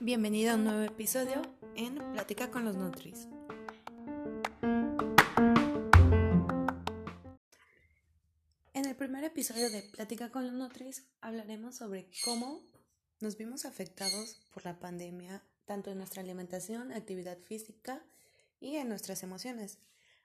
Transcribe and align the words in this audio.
Bienvenido 0.00 0.50
a 0.50 0.54
un 0.56 0.64
nuevo 0.64 0.82
episodio 0.82 1.40
en 1.76 1.94
Plática 2.12 2.50
con 2.50 2.64
los 2.64 2.74
Nutris. 2.74 3.28
En 8.74 8.86
el 8.86 8.96
primer 8.96 9.22
episodio 9.22 9.70
de 9.70 9.84
Plática 9.84 10.32
con 10.32 10.44
los 10.44 10.54
Nutris 10.54 11.04
hablaremos 11.20 11.76
sobre 11.76 12.10
cómo 12.24 12.64
nos 13.20 13.36
vimos 13.36 13.64
afectados 13.64 14.40
por 14.52 14.64
la 14.64 14.80
pandemia 14.80 15.44
tanto 15.66 15.92
en 15.92 15.98
nuestra 15.98 16.22
alimentación, 16.22 16.90
actividad 16.90 17.38
física 17.38 18.04
y 18.58 18.74
en 18.74 18.88
nuestras 18.88 19.22
emociones. 19.22 19.78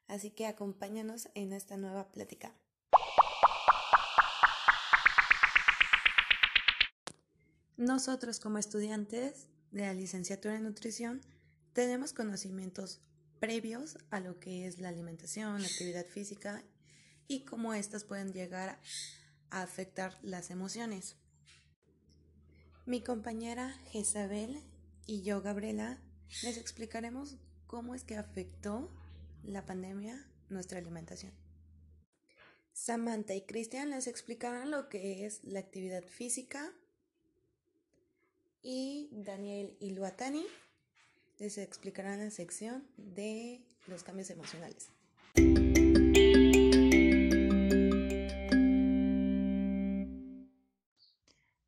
Así 0.07 0.31
que 0.31 0.47
acompáñanos 0.47 1.29
en 1.35 1.53
esta 1.53 1.77
nueva 1.77 2.11
plática. 2.11 2.55
Nosotros 7.85 8.39
como 8.39 8.57
estudiantes 8.57 9.45
de 9.69 9.81
la 9.81 9.93
licenciatura 9.93 10.55
en 10.55 10.63
nutrición 10.63 11.21
tenemos 11.73 12.13
conocimientos 12.13 12.99
previos 13.39 13.99
a 14.09 14.19
lo 14.19 14.39
que 14.39 14.65
es 14.65 14.79
la 14.79 14.89
alimentación, 14.89 15.61
la 15.61 15.67
actividad 15.67 16.07
física 16.07 16.63
y 17.27 17.45
cómo 17.45 17.75
éstas 17.75 18.03
pueden 18.03 18.33
llegar 18.33 18.79
a 19.51 19.61
afectar 19.61 20.17
las 20.23 20.49
emociones. 20.49 21.15
Mi 22.87 23.03
compañera 23.03 23.69
Jezabel 23.91 24.63
y 25.05 25.21
yo, 25.21 25.43
Gabriela, 25.43 26.01
les 26.41 26.57
explicaremos 26.57 27.37
cómo 27.67 27.93
es 27.93 28.03
que 28.03 28.17
afectó 28.17 28.89
la 29.43 29.63
pandemia 29.63 30.27
nuestra 30.49 30.79
alimentación. 30.79 31.33
Samantha 32.73 33.35
y 33.35 33.45
Cristian 33.45 33.91
les 33.91 34.07
explicarán 34.07 34.71
lo 34.71 34.89
que 34.89 35.27
es 35.27 35.43
la 35.43 35.59
actividad 35.59 36.03
física 36.03 36.73
y 38.67 39.09
Daniel 39.11 39.77
y 39.79 39.91
Luatani 39.91 40.43
les 41.37 41.59
explicarán 41.59 42.17
la 42.17 42.31
sección 42.31 42.83
de 42.97 43.63
los 43.85 44.01
cambios 44.01 44.31
emocionales. 44.31 44.89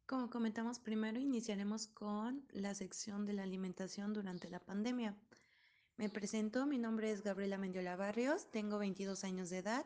Como 0.08 0.32
comentamos 0.32 0.80
primero, 0.80 1.20
iniciaremos 1.20 1.86
con 1.86 2.44
la 2.52 2.74
sección 2.74 3.28
de 3.28 3.34
la 3.34 3.44
alimentación 3.44 4.14
durante 4.14 4.50
la 4.50 4.60
pandemia. 4.60 5.16
Me 5.98 6.10
presento, 6.10 6.66
mi 6.66 6.80
nombre 6.80 7.12
es 7.12 7.22
Gabriela 7.22 7.60
Mendiola 7.60 7.96
Barrios, 7.96 8.50
tengo 8.50 8.80
22 8.80 9.24
años 9.24 9.52
de 9.52 9.60
edad 9.60 9.86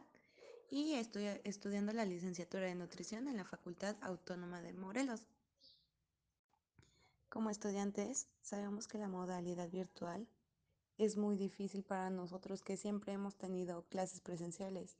y 0.69 0.93
estoy 0.93 1.25
estudiando 1.43 1.91
la 1.91 2.05
licenciatura 2.05 2.67
de 2.67 2.75
nutrición 2.75 3.27
en 3.27 3.35
la 3.35 3.43
Facultad 3.43 3.97
Autónoma 3.99 4.61
de 4.61 4.71
Morelos. 4.71 5.25
Como 7.31 7.49
estudiantes, 7.49 8.27
sabemos 8.41 8.89
que 8.89 8.97
la 8.97 9.07
modalidad 9.07 9.69
virtual 9.69 10.27
es 10.97 11.15
muy 11.15 11.37
difícil 11.37 11.81
para 11.81 12.09
nosotros 12.09 12.61
que 12.61 12.75
siempre 12.75 13.13
hemos 13.13 13.37
tenido 13.37 13.83
clases 13.83 14.19
presenciales. 14.19 14.97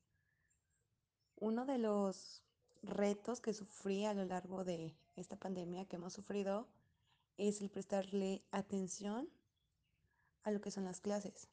Uno 1.35 1.65
de 1.65 1.77
los 1.77 2.41
retos 2.83 3.41
que 3.41 3.53
sufrí 3.53 4.05
a 4.05 4.13
lo 4.13 4.23
largo 4.23 4.63
de 4.63 4.95
esta 5.17 5.35
pandemia 5.35 5.83
que 5.83 5.97
hemos 5.97 6.13
sufrido 6.13 6.69
es 7.35 7.59
el 7.59 7.69
prestarle 7.69 8.41
atención 8.51 9.27
a 10.43 10.51
lo 10.51 10.61
que 10.61 10.71
son 10.71 10.85
las 10.85 11.01
clases. 11.01 11.49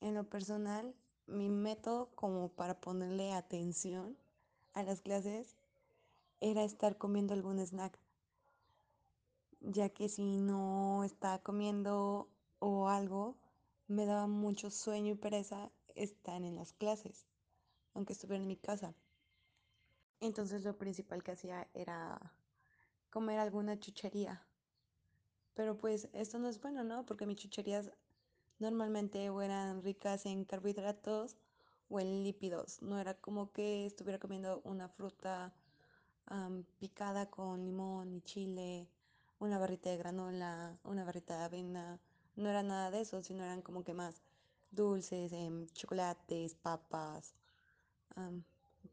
En 0.00 0.14
lo 0.14 0.24
personal, 0.24 0.94
mi 1.26 1.50
método 1.50 2.08
como 2.14 2.48
para 2.48 2.80
ponerle 2.80 3.34
atención 3.34 4.16
a 4.72 4.82
las 4.82 5.02
clases 5.02 5.58
era 6.40 6.64
estar 6.64 6.96
comiendo 6.96 7.34
algún 7.34 7.58
snack 7.58 7.98
ya 9.66 9.88
que 9.88 10.08
si 10.08 10.36
no 10.36 11.04
estaba 11.04 11.38
comiendo 11.42 12.28
o 12.58 12.88
algo, 12.88 13.36
me 13.88 14.06
daba 14.06 14.26
mucho 14.26 14.70
sueño 14.70 15.12
y 15.12 15.16
pereza 15.16 15.70
estar 15.94 16.42
en 16.42 16.56
las 16.56 16.72
clases, 16.72 17.26
aunque 17.94 18.12
estuviera 18.12 18.42
en 18.42 18.48
mi 18.48 18.56
casa. 18.56 18.94
Entonces 20.20 20.64
lo 20.64 20.76
principal 20.76 21.22
que 21.22 21.32
hacía 21.32 21.68
era 21.74 22.32
comer 23.10 23.38
alguna 23.38 23.78
chuchería. 23.78 24.46
Pero 25.54 25.78
pues 25.78 26.08
esto 26.12 26.38
no 26.38 26.48
es 26.48 26.60
bueno, 26.60 26.82
¿no? 26.82 27.06
Porque 27.06 27.26
mis 27.26 27.36
chucherías 27.36 27.90
normalmente 28.58 29.24
eran 29.24 29.82
ricas 29.82 30.26
en 30.26 30.44
carbohidratos 30.44 31.36
o 31.88 32.00
en 32.00 32.24
lípidos. 32.24 32.82
No 32.82 32.98
era 32.98 33.14
como 33.14 33.52
que 33.52 33.86
estuviera 33.86 34.18
comiendo 34.18 34.60
una 34.64 34.88
fruta 34.88 35.54
picada 36.78 37.30
con 37.30 37.64
limón 37.64 38.14
y 38.14 38.20
chile 38.22 38.88
una 39.44 39.58
barrita 39.58 39.90
de 39.90 39.96
granola, 39.96 40.76
una 40.84 41.04
barrita 41.04 41.38
de 41.38 41.44
avena. 41.44 41.98
No 42.36 42.50
era 42.50 42.62
nada 42.62 42.90
de 42.90 43.02
eso, 43.02 43.22
sino 43.22 43.44
eran 43.44 43.62
como 43.62 43.84
que 43.84 43.94
más 43.94 44.22
dulces, 44.70 45.32
em, 45.32 45.66
chocolates, 45.68 46.54
papas. 46.54 47.34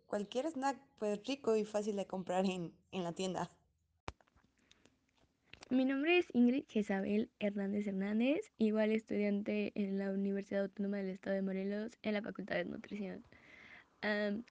cualquier 0.08 0.46
snack 0.48 0.78
pues 1.00 1.20
rico 1.26 1.56
y 1.56 1.64
fácil 1.64 1.96
de 1.96 2.06
comprar 2.06 2.46
en, 2.46 2.74
en 2.92 3.04
la 3.04 3.14
tienda. 3.14 3.50
Mi 5.72 5.86
nombre 5.86 6.18
es 6.18 6.28
Ingrid 6.34 6.66
Jezabel 6.68 7.30
Hernández 7.40 7.88
Hernández, 7.88 8.52
igual 8.58 8.92
estudiante 8.92 9.72
en 9.76 9.98
la 9.98 10.12
Universidad 10.12 10.64
Autónoma 10.64 10.98
del 10.98 11.10
Estado 11.10 11.38
de 11.38 11.42
Morelos 11.44 11.92
en 12.02 12.14
la 12.14 12.22
Facultad 12.22 12.56
de 12.58 12.66
Nutrición. 12.66 13.24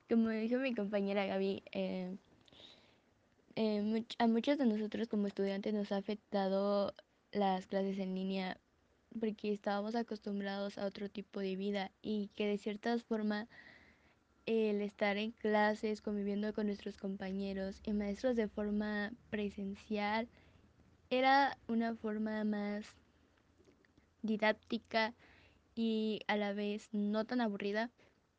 como 0.09 0.31
dijo 0.31 0.57
mi 0.59 0.75
compañera 0.75 1.27
Gaby, 1.27 1.63
eh, 1.73 2.17
eh, 3.57 4.05
a 4.19 4.27
muchos 4.27 4.59
de 4.59 4.67
nosotros 4.67 5.09
como 5.09 5.27
estudiantes 5.27 5.75
nos 5.75 5.93
ha 5.93 5.97
afectado 5.97 6.95
las 7.33 7.67
clases 7.67 7.99
en 7.99 8.15
línea 8.15 8.59
porque 9.19 9.53
estábamos 9.53 9.95
acostumbrados 9.95 10.79
a 10.79 10.87
otro 10.87 11.09
tipo 11.09 11.41
de 11.41 11.57
vida 11.57 11.91
y 12.03 12.29
que 12.37 12.47
de 12.47 12.59
cierta 12.59 12.97
forma 12.99 13.49
el 14.47 14.81
estar 14.83 15.17
en 15.17 15.33
clases, 15.33 16.01
conviviendo 16.01 16.53
con 16.55 16.67
nuestros 16.67 16.97
compañeros 16.97 17.81
y 17.85 17.93
maestros 17.93 18.37
de 18.37 18.49
forma 18.49 19.13
presencial 19.31 20.29
era 21.11 21.59
una 21.67 21.95
forma 21.95 22.45
más 22.45 22.85
didáctica 24.23 25.15
y 25.75 26.21
a 26.29 26.37
la 26.37 26.53
vez 26.53 26.89
no 26.93 27.25
tan 27.25 27.41
aburrida 27.41 27.91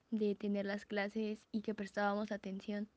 de 0.09 0.35
tener 0.35 0.65
las 0.65 0.85
clases 0.85 1.39
y 1.51 1.61
que 1.61 1.75
prestábamos 1.75 2.31
atención. 2.31 2.89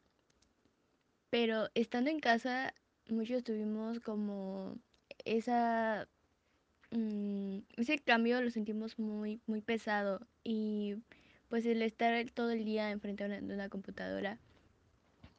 Pero 1.35 1.69
estando 1.75 2.11
en 2.11 2.21
casa, 2.21 2.73
muchos 3.09 3.43
tuvimos 3.43 3.99
como 3.99 4.79
esa 5.25 6.07
mm, 6.93 7.59
ese 7.77 7.99
cambio 7.99 8.41
lo 8.41 8.51
sentimos 8.51 9.01
muy 9.01 9.41
muy 9.49 9.61
pesado 9.61 10.29
y 10.45 10.95
pues 11.49 11.67
el 11.67 11.83
estar 11.83 12.31
todo 12.31 12.53
el 12.53 12.65
día 12.65 12.93
enfrente 12.93 13.27
de 13.27 13.53
una, 13.53 13.69
computadora 13.69 14.39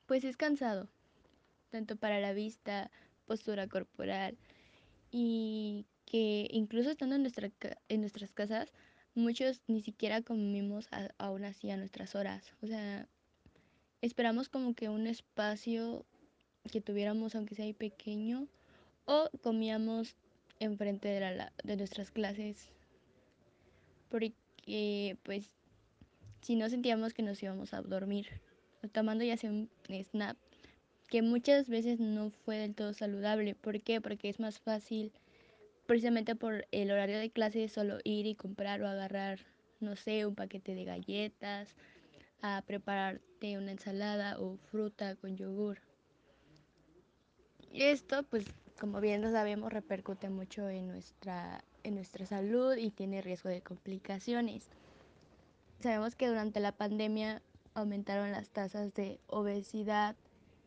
pues 0.06 0.25
es 0.25 0.35
cansado 0.35 0.89
tanto 1.69 1.95
para 1.95 2.19
la 2.19 2.33
vista 2.33 2.91
postura 3.25 3.69
corporal 3.69 4.38
y 5.12 5.85
que 6.06 6.50
incluso 6.51 6.89
estando 6.89 7.16
en 7.16 7.22
nuestra 7.22 7.51
en 7.88 8.01
nuestras 8.01 8.33
casas 8.33 8.73
muchos 9.13 9.62
ni 9.67 9.79
siquiera 9.79 10.22
comimos 10.22 10.89
aún 11.19 11.45
así 11.45 11.72
a 11.72 11.77
nuestras 11.77 12.16
horas 12.16 12.51
o 12.62 12.67
sea 12.67 13.07
esperamos 14.05 14.49
como 14.49 14.73
que 14.75 14.89
un 14.89 15.07
espacio 15.07 16.05
que 16.71 16.81
tuviéramos, 16.81 17.35
aunque 17.35 17.55
sea 17.55 17.66
ahí 17.66 17.73
pequeño, 17.73 18.47
o 19.05 19.29
comíamos 19.41 20.16
enfrente 20.59 21.07
de, 21.07 21.19
la, 21.19 21.53
de 21.63 21.75
nuestras 21.75 22.11
clases, 22.11 22.69
porque 24.09 25.17
pues 25.23 25.49
si 26.41 26.55
no 26.55 26.69
sentíamos 26.69 27.13
que 27.13 27.23
nos 27.23 27.41
íbamos 27.41 27.73
a 27.73 27.81
dormir, 27.81 28.27
tomando 28.91 29.23
ya 29.23 29.38
sea 29.38 29.49
un 29.49 29.69
snap, 30.03 30.38
que 31.07 31.21
muchas 31.21 31.68
veces 31.68 32.00
no 32.00 32.30
fue 32.30 32.57
del 32.57 32.75
todo 32.75 32.94
saludable. 32.94 33.56
¿Por 33.56 33.81
qué? 33.81 34.01
Porque 34.01 34.30
es 34.30 34.39
más 34.39 34.59
fácil, 34.59 35.12
precisamente 35.85 36.35
por 36.35 36.68
el 36.71 36.91
horario 36.91 37.18
de 37.18 37.31
clase, 37.31 37.68
solo 37.69 37.97
ir 38.03 38.25
y 38.27 38.35
comprar 38.35 38.81
o 38.81 38.88
agarrar, 38.88 39.39
no 39.80 39.95
sé, 39.95 40.25
un 40.25 40.35
paquete 40.35 40.75
de 40.75 40.83
galletas, 40.83 41.75
a 42.41 42.63
una 43.53 43.71
ensalada 43.71 44.39
o 44.39 44.57
fruta 44.71 45.15
con 45.15 45.38
yogur. 45.38 45.77
Esto, 47.71 48.24
pues, 48.24 48.45
como 48.80 49.00
bien 49.01 49.21
lo 49.21 49.30
sabemos, 49.31 49.71
repercute 49.71 50.30
mucho 50.30 50.68
en 50.69 50.88
nuestra, 50.88 51.63
en 51.83 51.95
nuestra 51.95 52.25
salud 52.25 52.75
y 52.75 52.89
tiene 52.89 53.21
riesgo 53.21 53.50
de 53.50 53.62
complicaciones. 53.62 54.69
Sabemos 55.81 56.15
que 56.15 56.27
durante 56.27 56.59
la 56.59 56.71
pandemia 56.71 57.42
aumentaron 57.74 58.31
las 58.31 58.50
tasas 58.50 58.94
de 58.94 59.19
obesidad 59.27 60.15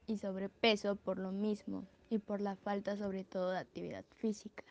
y 0.07 0.19
sobrepeso 0.19 0.97
por 0.97 1.19
lo 1.19 1.33
mismo 1.33 1.85
y 2.11 2.19
por 2.19 2.41
la 2.41 2.57
falta 2.57 2.97
sobre 2.97 3.25
todo 3.25 3.51
de 3.51 3.59
actividad 3.59 4.05
física. 4.17 4.65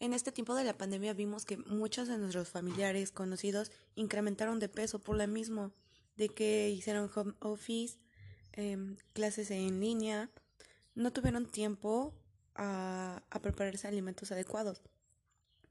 En 0.00 0.12
este 0.12 0.32
tiempo 0.32 0.56
de 0.56 0.64
la 0.64 0.76
pandemia 0.76 1.14
vimos 1.14 1.44
que 1.44 1.56
muchos 1.56 2.08
de 2.08 2.18
nuestros 2.18 2.48
familiares 2.48 3.12
conocidos 3.12 3.70
incrementaron 3.94 4.58
de 4.58 4.68
peso 4.68 4.98
por 4.98 5.16
lo 5.16 5.28
mismo, 5.28 5.70
de 6.16 6.28
que 6.28 6.70
hicieron 6.70 7.10
home 7.14 7.34
office, 7.40 7.98
em, 8.52 8.96
clases 9.12 9.50
en 9.50 9.80
línea, 9.80 10.30
no 10.94 11.12
tuvieron 11.12 11.50
tiempo 11.50 12.14
a, 12.54 13.22
a 13.30 13.40
prepararse 13.40 13.88
alimentos 13.88 14.32
adecuados. 14.32 14.82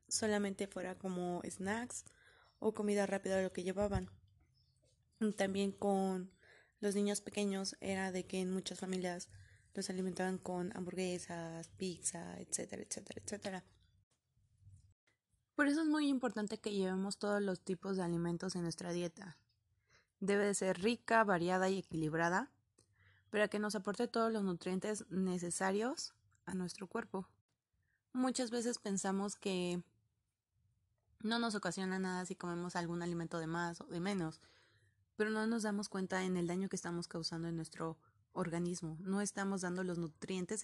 Solamente 0.07 0.67
fuera 0.67 0.97
como 0.97 1.41
snacks 1.49 2.05
o 2.59 2.73
comida 2.73 3.05
rápida 3.05 3.41
lo 3.41 3.53
que 3.53 3.63
llevaban. 3.63 4.09
También 5.37 5.71
con 5.71 6.31
los 6.79 6.95
niños 6.95 7.21
pequeños 7.21 7.75
era 7.79 8.11
de 8.11 8.25
que 8.25 8.39
en 8.39 8.51
muchas 8.51 8.79
familias 8.79 9.29
los 9.73 9.89
alimentaban 9.89 10.37
con 10.37 10.75
hamburguesas, 10.75 11.69
pizza, 11.77 12.39
etcétera, 12.39 12.83
etcétera, 12.83 13.21
etcétera. 13.23 13.65
Por 15.55 15.67
eso 15.67 15.81
es 15.81 15.87
muy 15.87 16.07
importante 16.07 16.59
que 16.59 16.73
llevemos 16.73 17.17
todos 17.17 17.41
los 17.41 17.63
tipos 17.63 17.97
de 17.97 18.03
alimentos 18.03 18.55
en 18.55 18.63
nuestra 18.63 18.91
dieta. 18.91 19.37
Debe 20.21 20.45
de 20.45 20.53
ser 20.53 20.79
rica, 20.81 21.23
variada 21.25 21.69
y 21.69 21.79
equilibrada 21.79 22.49
para 23.31 23.47
que 23.47 23.59
nos 23.59 23.75
aporte 23.75 24.07
todos 24.07 24.31
los 24.31 24.43
nutrientes 24.43 25.05
necesarios 25.09 26.13
a 26.45 26.53
nuestro 26.53 26.87
cuerpo. 26.87 27.27
Muchas 28.13 28.51
veces 28.51 28.77
pensamos 28.77 29.35
que 29.35 29.81
no 31.21 31.39
nos 31.39 31.55
ocasiona 31.55 31.99
nada 31.99 32.25
si 32.25 32.35
comemos 32.35 32.75
algún 32.75 33.01
alimento 33.01 33.39
de 33.39 33.47
más 33.47 33.81
o 33.81 33.85
de 33.85 33.99
menos, 33.99 34.41
pero 35.15 35.29
no 35.29 35.45
nos 35.47 35.63
damos 35.63 35.89
cuenta 35.89 36.23
en 36.23 36.37
el 36.37 36.47
daño 36.47 36.69
que 36.69 36.75
estamos 36.75 37.07
causando 37.07 37.47
en 37.47 37.55
nuestro 37.55 37.97
organismo. 38.33 38.97
No 39.01 39.21
estamos 39.21 39.61
dando 39.61 39.83
los 39.83 39.97
nutrientes 39.97 40.63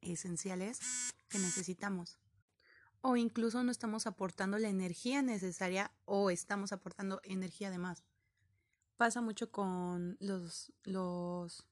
esenciales 0.00 0.80
que 1.28 1.38
necesitamos. 1.38 2.18
O 3.02 3.16
incluso 3.16 3.62
no 3.62 3.70
estamos 3.70 4.06
aportando 4.06 4.58
la 4.58 4.68
energía 4.68 5.22
necesaria 5.22 5.92
o 6.06 6.30
estamos 6.30 6.72
aportando 6.72 7.20
energía 7.24 7.70
de 7.70 7.78
más. 7.78 8.04
Pasa 8.96 9.20
mucho 9.20 9.50
con 9.50 10.16
los, 10.20 10.72
los, 10.84 11.66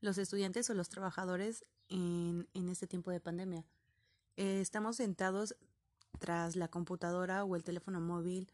los 0.00 0.18
estudiantes 0.18 0.68
o 0.70 0.74
los 0.74 0.88
trabajadores 0.88 1.64
en, 1.88 2.48
en 2.54 2.68
este 2.68 2.86
tiempo 2.86 3.10
de 3.10 3.20
pandemia. 3.20 3.64
Eh, 4.36 4.60
estamos 4.60 4.96
sentados 4.96 5.56
tras 6.18 6.56
la 6.56 6.68
computadora 6.68 7.44
o 7.44 7.56
el 7.56 7.64
teléfono 7.64 8.00
móvil 8.00 8.52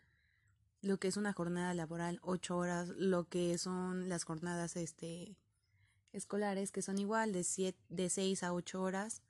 lo 0.84 0.98
que 0.98 1.08
es 1.08 1.16
una 1.16 1.32
jornada 1.32 1.72
laboral, 1.72 2.18
ocho 2.22 2.58
horas, 2.58 2.90
lo 2.90 3.24
que 3.24 3.56
son 3.56 4.08
las 4.08 4.24
jornadas 4.24 4.76
este, 4.76 5.34
escolares, 6.12 6.72
que 6.72 6.82
son 6.82 6.98
igual 6.98 7.32
de, 7.32 7.42
siete, 7.42 7.78
de 7.88 8.10
seis 8.10 8.42
a 8.42 8.52
ocho 8.52 8.82
horas, 8.82 9.22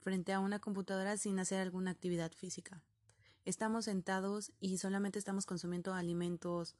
frente 0.00 0.32
a 0.32 0.40
una 0.40 0.58
computadora 0.58 1.16
sin 1.16 1.38
hacer 1.38 1.60
alguna 1.60 1.92
actividad 1.92 2.32
física. 2.32 2.82
Estamos 3.44 3.84
sentados 3.84 4.52
y 4.60 4.78
solamente 4.78 5.20
estamos 5.20 5.46
consumiendo 5.46 5.94
alimentos 5.94 6.74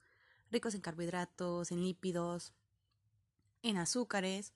ricos 0.50 0.75
en 0.75 0.81
carbohidratos, 0.81 1.73
en 1.73 1.83
lípidos, 1.83 2.53
en 3.62 3.77
azúcares, 3.77 4.53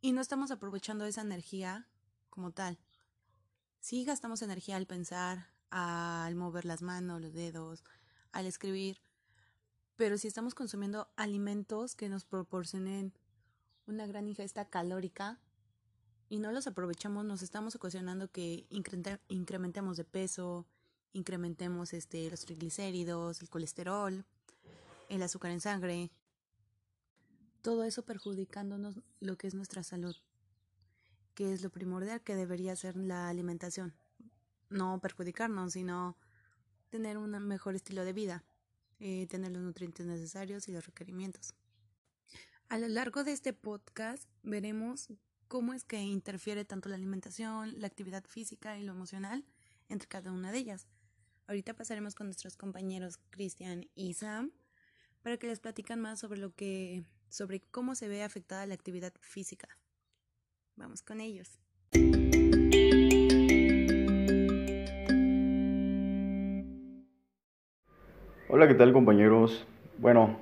y 0.00 0.12
no 0.12 0.20
estamos 0.20 0.50
aprovechando 0.50 1.04
esa 1.04 1.22
energía 1.22 1.88
como 2.30 2.52
tal. 2.52 2.78
Sí 3.80 4.04
gastamos 4.04 4.42
energía 4.42 4.76
al 4.76 4.86
pensar, 4.86 5.48
al 5.70 6.34
mover 6.34 6.64
las 6.64 6.82
manos, 6.82 7.20
los 7.20 7.32
dedos, 7.32 7.84
al 8.32 8.46
escribir, 8.46 9.00
pero 9.96 10.16
si 10.16 10.28
estamos 10.28 10.54
consumiendo 10.54 11.08
alimentos 11.16 11.96
que 11.96 12.08
nos 12.08 12.24
proporcionen 12.24 13.12
una 13.86 14.06
gran 14.06 14.28
ingesta 14.28 14.68
calórica 14.68 15.40
y 16.28 16.38
no 16.38 16.52
los 16.52 16.66
aprovechamos, 16.66 17.24
nos 17.24 17.42
estamos 17.42 17.74
ocasionando 17.74 18.30
que 18.30 18.66
incrementemos 19.28 19.96
de 19.96 20.04
peso, 20.04 20.66
incrementemos 21.12 21.92
este, 21.94 22.30
los 22.30 22.44
triglicéridos, 22.44 23.40
el 23.40 23.48
colesterol, 23.48 24.24
el 25.08 25.22
azúcar 25.22 25.50
en 25.50 25.60
sangre, 25.60 26.10
todo 27.62 27.84
eso 27.84 28.04
perjudicándonos 28.04 29.00
lo 29.20 29.36
que 29.36 29.46
es 29.46 29.54
nuestra 29.54 29.82
salud, 29.82 30.16
que 31.34 31.52
es 31.52 31.62
lo 31.62 31.70
primordial 31.70 32.22
que 32.22 32.36
debería 32.36 32.76
ser 32.76 32.96
la 32.96 33.28
alimentación. 33.28 33.94
No 34.70 35.00
perjudicarnos, 35.00 35.72
sino 35.72 36.16
tener 36.90 37.18
un 37.18 37.30
mejor 37.46 37.74
estilo 37.74 38.04
de 38.04 38.12
vida, 38.12 38.44
eh, 39.00 39.26
tener 39.26 39.52
los 39.52 39.62
nutrientes 39.62 40.06
necesarios 40.06 40.68
y 40.68 40.72
los 40.72 40.86
requerimientos. 40.86 41.54
A 42.68 42.78
lo 42.78 42.88
largo 42.88 43.24
de 43.24 43.32
este 43.32 43.52
podcast 43.52 44.28
veremos 44.42 45.08
cómo 45.48 45.72
es 45.72 45.84
que 45.84 46.00
interfiere 46.00 46.64
tanto 46.64 46.88
la 46.88 46.96
alimentación, 46.96 47.80
la 47.80 47.86
actividad 47.86 48.24
física 48.24 48.78
y 48.78 48.84
lo 48.84 48.92
emocional 48.92 49.44
entre 49.88 50.08
cada 50.08 50.32
una 50.32 50.52
de 50.52 50.58
ellas. 50.58 50.86
Ahorita 51.46 51.74
pasaremos 51.74 52.14
con 52.14 52.26
nuestros 52.26 52.56
compañeros 52.56 53.18
Cristian 53.30 53.88
y 53.94 54.14
Sam 54.14 54.52
para 55.22 55.36
que 55.36 55.46
les 55.46 55.60
platican 55.60 56.00
más 56.00 56.20
sobre 56.20 56.40
lo 56.40 56.54
que 56.54 57.04
sobre 57.28 57.60
cómo 57.70 57.94
se 57.94 58.08
ve 58.08 58.22
afectada 58.22 58.66
la 58.66 58.74
actividad 58.74 59.12
física. 59.20 59.68
Vamos 60.76 61.02
con 61.02 61.20
ellos. 61.20 61.58
Hola, 68.50 68.66
¿qué 68.66 68.74
tal 68.74 68.92
compañeros? 68.92 69.66
Bueno, 69.98 70.38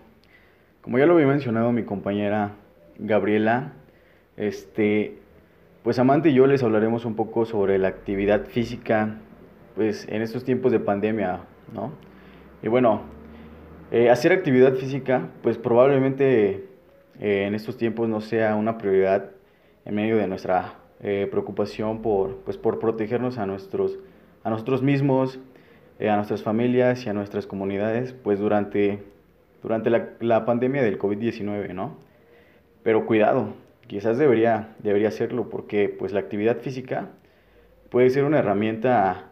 como 0.80 0.98
ya 0.98 1.06
lo 1.06 1.14
había 1.14 1.26
mencionado 1.26 1.72
mi 1.72 1.84
compañera 1.84 2.54
Gabriela, 2.98 3.72
este, 4.36 5.18
pues 5.82 5.98
Amante 5.98 6.30
y 6.30 6.34
yo 6.34 6.46
les 6.46 6.62
hablaremos 6.62 7.04
un 7.04 7.16
poco 7.16 7.46
sobre 7.46 7.78
la 7.78 7.88
actividad 7.88 8.46
física, 8.46 9.18
pues 9.74 10.06
en 10.08 10.22
estos 10.22 10.44
tiempos 10.44 10.70
de 10.70 10.78
pandemia, 10.78 11.40
¿no? 11.72 11.92
Y 12.62 12.68
bueno, 12.68 13.02
eh, 13.92 14.10
hacer 14.10 14.32
actividad 14.32 14.74
física, 14.74 15.28
pues 15.42 15.58
probablemente 15.58 16.64
eh, 17.20 17.44
en 17.46 17.54
estos 17.54 17.76
tiempos 17.76 18.08
no 18.08 18.20
sea 18.20 18.56
una 18.56 18.78
prioridad 18.78 19.30
en 19.84 19.94
medio 19.94 20.16
de 20.16 20.26
nuestra 20.26 20.74
eh, 21.00 21.28
preocupación 21.30 22.02
por, 22.02 22.38
pues, 22.38 22.56
por 22.56 22.80
protegernos 22.80 23.38
a, 23.38 23.46
nuestros, 23.46 23.98
a 24.42 24.50
nosotros 24.50 24.82
mismos, 24.82 25.38
a 26.00 26.16
nuestras 26.16 26.42
familias 26.42 27.06
y 27.06 27.08
a 27.08 27.12
nuestras 27.12 27.46
comunidades, 27.46 28.12
pues 28.12 28.40
durante, 28.40 29.04
durante 29.62 29.88
la, 29.88 30.10
la 30.18 30.44
pandemia 30.44 30.82
del 30.82 30.98
COVID-19, 30.98 31.72
¿no? 31.72 31.96
Pero 32.82 33.06
cuidado, 33.06 33.54
quizás 33.86 34.18
debería, 34.18 34.74
debería 34.80 35.08
hacerlo 35.08 35.48
porque 35.48 35.88
pues 35.88 36.12
la 36.12 36.20
actividad 36.20 36.58
física 36.58 37.10
puede 37.88 38.10
ser 38.10 38.24
una 38.24 38.40
herramienta 38.40 39.30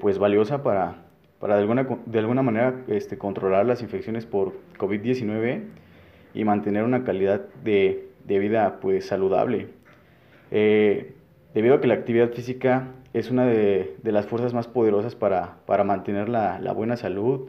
pues 0.00 0.18
valiosa 0.18 0.62
para, 0.62 1.07
para 1.40 1.54
de, 1.56 1.62
alguna, 1.62 1.86
de 2.06 2.18
alguna 2.18 2.42
manera 2.42 2.82
este, 2.88 3.18
controlar 3.18 3.66
las 3.66 3.82
infecciones 3.82 4.26
por 4.26 4.54
COVID-19 4.78 5.62
y 6.34 6.44
mantener 6.44 6.84
una 6.84 7.04
calidad 7.04 7.42
de, 7.64 8.08
de 8.24 8.38
vida 8.38 8.78
pues 8.80 9.06
saludable. 9.06 9.68
Eh, 10.50 11.14
debido 11.54 11.76
a 11.76 11.80
que 11.80 11.86
la 11.86 11.94
actividad 11.94 12.30
física 12.30 12.88
es 13.12 13.30
una 13.30 13.46
de, 13.46 13.96
las 14.04 14.26
fuerzas 14.26 14.54
más 14.54 14.66
poderosas 14.66 15.14
para, 15.14 15.84
mantener 15.84 16.28
la, 16.28 16.72
buena 16.72 16.96
salud, 16.96 17.48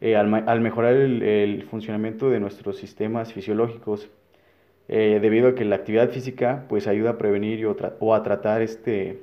eh, 0.00 0.16
al, 0.16 0.60
mejorar 0.60 0.94
el, 0.94 1.62
funcionamiento 1.70 2.30
de 2.30 2.40
nuestros 2.40 2.78
sistemas 2.78 3.32
fisiológicos, 3.32 4.08
eh, 4.88 5.18
debido 5.20 5.48
a 5.48 5.54
que 5.54 5.64
la 5.64 5.76
actividad 5.76 6.10
física 6.10 6.64
pues 6.68 6.88
ayuda 6.88 7.10
a 7.10 7.18
prevenir 7.18 7.64
o, 7.66 8.14
a 8.14 8.22
tratar 8.22 8.62
este, 8.62 9.20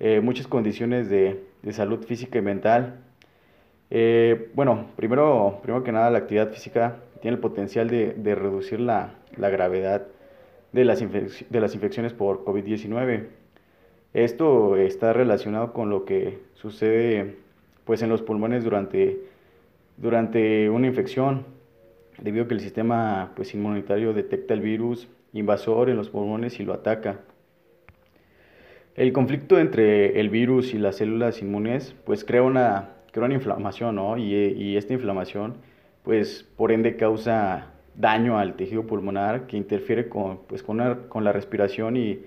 eh, 0.00 0.20
muchas 0.20 0.46
condiciones 0.46 1.08
de, 1.08 1.40
salud 1.70 2.04
física 2.04 2.38
y 2.38 2.42
mental. 2.42 3.00
Bueno, 4.54 4.86
primero, 4.96 5.60
primero 5.62 5.84
que 5.84 5.92
nada 5.92 6.10
la 6.10 6.18
actividad 6.18 6.50
física 6.50 6.96
tiene 7.20 7.36
el 7.36 7.40
potencial 7.40 7.88
de, 7.88 8.34
reducir 8.34 8.80
la, 8.80 9.14
gravedad 9.36 10.06
de 10.72 10.84
las, 10.84 11.00
infecciones 11.02 12.12
por 12.12 12.44
COVID-19. 12.44 13.26
Esto 14.14 14.76
está 14.76 15.12
relacionado 15.12 15.72
con 15.72 15.90
lo 15.90 16.04
que 16.04 16.40
sucede 16.54 17.36
pues 17.84 18.02
en 18.02 18.08
los 18.08 18.22
pulmones 18.22 18.64
durante, 18.64 19.20
durante 19.96 20.68
una 20.70 20.86
infección, 20.86 21.44
debido 22.20 22.44
a 22.44 22.48
que 22.48 22.54
el 22.54 22.60
sistema 22.60 23.32
pues, 23.36 23.54
inmunitario 23.54 24.12
detecta 24.12 24.54
el 24.54 24.60
virus 24.60 25.08
invasor 25.32 25.90
en 25.90 25.96
los 25.96 26.10
pulmones 26.10 26.60
y 26.60 26.64
lo 26.64 26.72
ataca. 26.72 27.20
El 28.94 29.12
conflicto 29.12 29.58
entre 29.58 30.20
el 30.20 30.28
virus 30.28 30.74
y 30.74 30.78
las 30.78 30.96
células 30.96 31.40
inmunes 31.40 31.94
pues 32.04 32.24
crea 32.24 32.42
una, 32.42 32.90
crea 33.12 33.26
una 33.26 33.34
inflamación, 33.34 33.94
¿no? 33.96 34.18
Y, 34.18 34.34
y 34.34 34.76
esta 34.76 34.92
inflamación 34.92 35.54
pues 36.02 36.44
por 36.56 36.72
ende 36.72 36.96
causa 36.96 37.68
daño 37.94 38.38
al 38.38 38.54
tejido 38.54 38.86
pulmonar 38.86 39.46
que 39.46 39.56
interfiere 39.56 40.08
con, 40.08 40.38
pues, 40.48 40.62
con, 40.62 41.06
con 41.08 41.22
la 41.22 41.30
respiración 41.32 41.96
y 41.96 42.22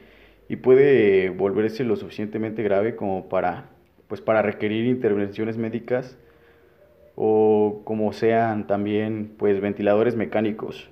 y 0.48 0.58
puede 0.58 1.30
volverse 1.30 1.84
lo 1.84 1.96
suficientemente 1.96 2.62
grave 2.64 2.96
como 2.96 3.30
para, 3.30 3.66
pues 4.08 4.22
para 4.22 4.42
requerir 4.42 4.86
intervenciones 4.86 5.58
médicas 5.58 6.18
o 7.16 7.82
como 7.84 8.14
sean 8.14 8.68
también 8.68 9.34
pues 9.38 9.60
ventiladores 9.60 10.16
mecánicos. 10.16 10.90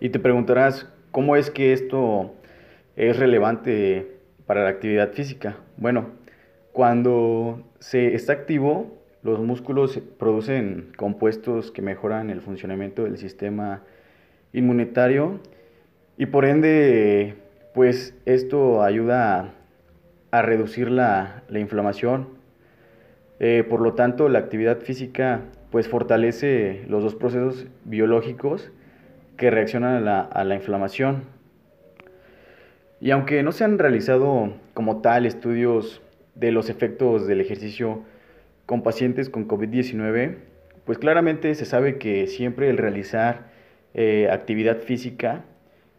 Y 0.00 0.08
te 0.08 0.18
preguntarás, 0.18 0.90
¿cómo 1.10 1.36
es 1.36 1.50
que 1.50 1.72
esto 1.72 2.34
es 2.96 3.18
relevante 3.18 4.18
para 4.46 4.64
la 4.64 4.70
actividad 4.70 5.12
física? 5.12 5.56
Bueno, 5.76 6.10
cuando 6.76 7.62
se 7.78 8.14
está 8.14 8.34
activo, 8.34 8.98
los 9.22 9.40
músculos 9.40 9.98
producen 10.18 10.92
compuestos 10.98 11.70
que 11.70 11.80
mejoran 11.80 12.28
el 12.28 12.42
funcionamiento 12.42 13.04
del 13.04 13.16
sistema 13.16 13.82
inmunitario 14.52 15.40
y 16.18 16.26
por 16.26 16.44
ende, 16.44 17.36
pues 17.72 18.14
esto 18.26 18.82
ayuda 18.82 19.54
a, 20.30 20.42
reducir 20.42 20.90
la, 20.90 21.44
inflamación. 21.50 22.28
Eh, 23.40 23.64
por 23.66 23.80
lo 23.80 23.94
tanto, 23.94 24.28
la 24.28 24.40
actividad 24.40 24.80
física 24.80 25.44
pues 25.70 25.88
fortalece 25.88 26.84
los 26.88 27.02
dos 27.02 27.14
procesos 27.14 27.66
biológicos 27.86 28.70
que 29.38 29.50
reaccionan 29.50 30.06
a 30.06 30.44
la 30.44 30.54
inflamación. 30.54 31.22
Y 33.00 33.12
aunque 33.12 33.42
no 33.42 33.52
se 33.52 33.64
han 33.64 33.78
realizado 33.78 34.52
como 34.74 35.00
tal 35.00 35.24
estudios 35.24 36.02
de 36.36 36.52
los 36.52 36.70
efectos 36.70 37.26
del 37.26 37.40
ejercicio 37.40 38.02
con 38.66 38.82
pacientes 38.82 39.30
con 39.30 39.48
COVID-19, 39.48 40.36
pues 40.84 40.98
claramente 40.98 41.54
se 41.54 41.64
sabe 41.64 41.98
que 41.98 42.26
siempre 42.26 42.70
el 42.70 42.78
realizar 42.78 43.48
eh, 43.94 44.28
actividad 44.30 44.78
física 44.78 45.44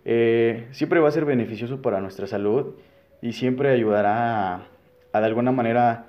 eh, 0.06 0.68
siempre 0.72 1.00
va 1.00 1.10
a 1.10 1.12
ser 1.12 1.26
beneficioso 1.26 1.82
para 1.82 2.00
nuestra 2.00 2.28
salud 2.28 2.76
y 3.22 3.34
siempre 3.34 3.70
ayudará 3.70 4.56
a, 4.56 4.68
a, 5.12 5.20
de 5.20 5.26
alguna 5.26 5.52
manera 5.52 6.06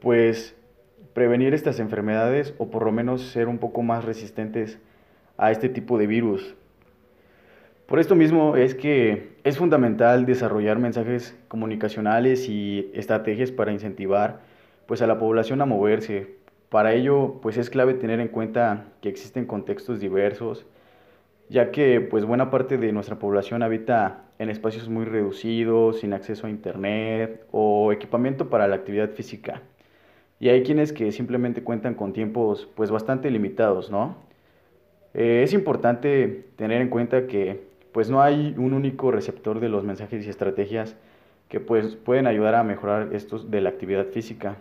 pues 0.00 0.56
prevenir 1.12 1.52
estas 1.52 1.78
enfermedades 1.80 2.54
o 2.58 2.70
por 2.70 2.84
lo 2.84 2.92
menos 2.92 3.22
ser 3.22 3.48
un 3.48 3.58
poco 3.58 3.82
más 3.82 4.04
resistentes 4.04 4.78
a 5.36 5.50
este 5.50 5.68
tipo 5.68 5.98
de 5.98 6.06
virus. 6.06 6.54
Por 7.86 7.98
esto 7.98 8.14
mismo 8.14 8.56
es 8.56 8.74
que 8.74 9.32
es 9.44 9.58
fundamental 9.58 10.24
desarrollar 10.24 10.78
mensajes 10.78 11.36
comunicacionales 11.48 12.48
y 12.48 12.90
estrategias 12.94 13.50
para 13.50 13.72
incentivar 13.72 14.40
pues 14.86 15.02
a 15.02 15.06
la 15.06 15.18
población 15.18 15.60
a 15.60 15.66
moverse. 15.66 16.36
Para 16.68 16.94
ello 16.94 17.38
pues 17.42 17.58
es 17.58 17.70
clave 17.70 17.94
tener 17.94 18.20
en 18.20 18.28
cuenta 18.28 18.86
que 19.02 19.08
existen 19.08 19.46
contextos 19.46 20.00
diversos, 20.00 20.64
ya 21.48 21.70
que 21.70 22.00
pues 22.00 22.24
buena 22.24 22.50
parte 22.50 22.78
de 22.78 22.92
nuestra 22.92 23.18
población 23.18 23.62
habita 23.62 24.24
en 24.38 24.48
espacios 24.48 24.88
muy 24.88 25.04
reducidos, 25.04 26.00
sin 26.00 26.14
acceso 26.14 26.46
a 26.46 26.50
internet 26.50 27.44
o 27.50 27.92
equipamiento 27.92 28.48
para 28.48 28.68
la 28.68 28.76
actividad 28.76 29.10
física. 29.10 29.60
Y 30.40 30.48
hay 30.48 30.62
quienes 30.62 30.92
que 30.92 31.12
simplemente 31.12 31.62
cuentan 31.62 31.94
con 31.94 32.12
tiempos 32.12 32.68
pues 32.74 32.90
bastante 32.90 33.30
limitados, 33.30 33.90
¿no? 33.90 34.16
Eh, 35.14 35.42
es 35.44 35.52
importante 35.52 36.46
tener 36.56 36.80
en 36.80 36.88
cuenta 36.88 37.26
que 37.26 37.71
pues 37.92 38.10
no 38.10 38.22
hay 38.22 38.54
un 38.56 38.72
único 38.72 39.10
receptor 39.10 39.60
de 39.60 39.68
los 39.68 39.84
mensajes 39.84 40.26
y 40.26 40.30
estrategias 40.30 40.96
que 41.48 41.60
pues 41.60 41.96
pueden 41.96 42.26
ayudar 42.26 42.54
a 42.54 42.64
mejorar 42.64 43.10
estos 43.12 43.50
de 43.50 43.60
la 43.60 43.68
actividad 43.68 44.06
física. 44.06 44.56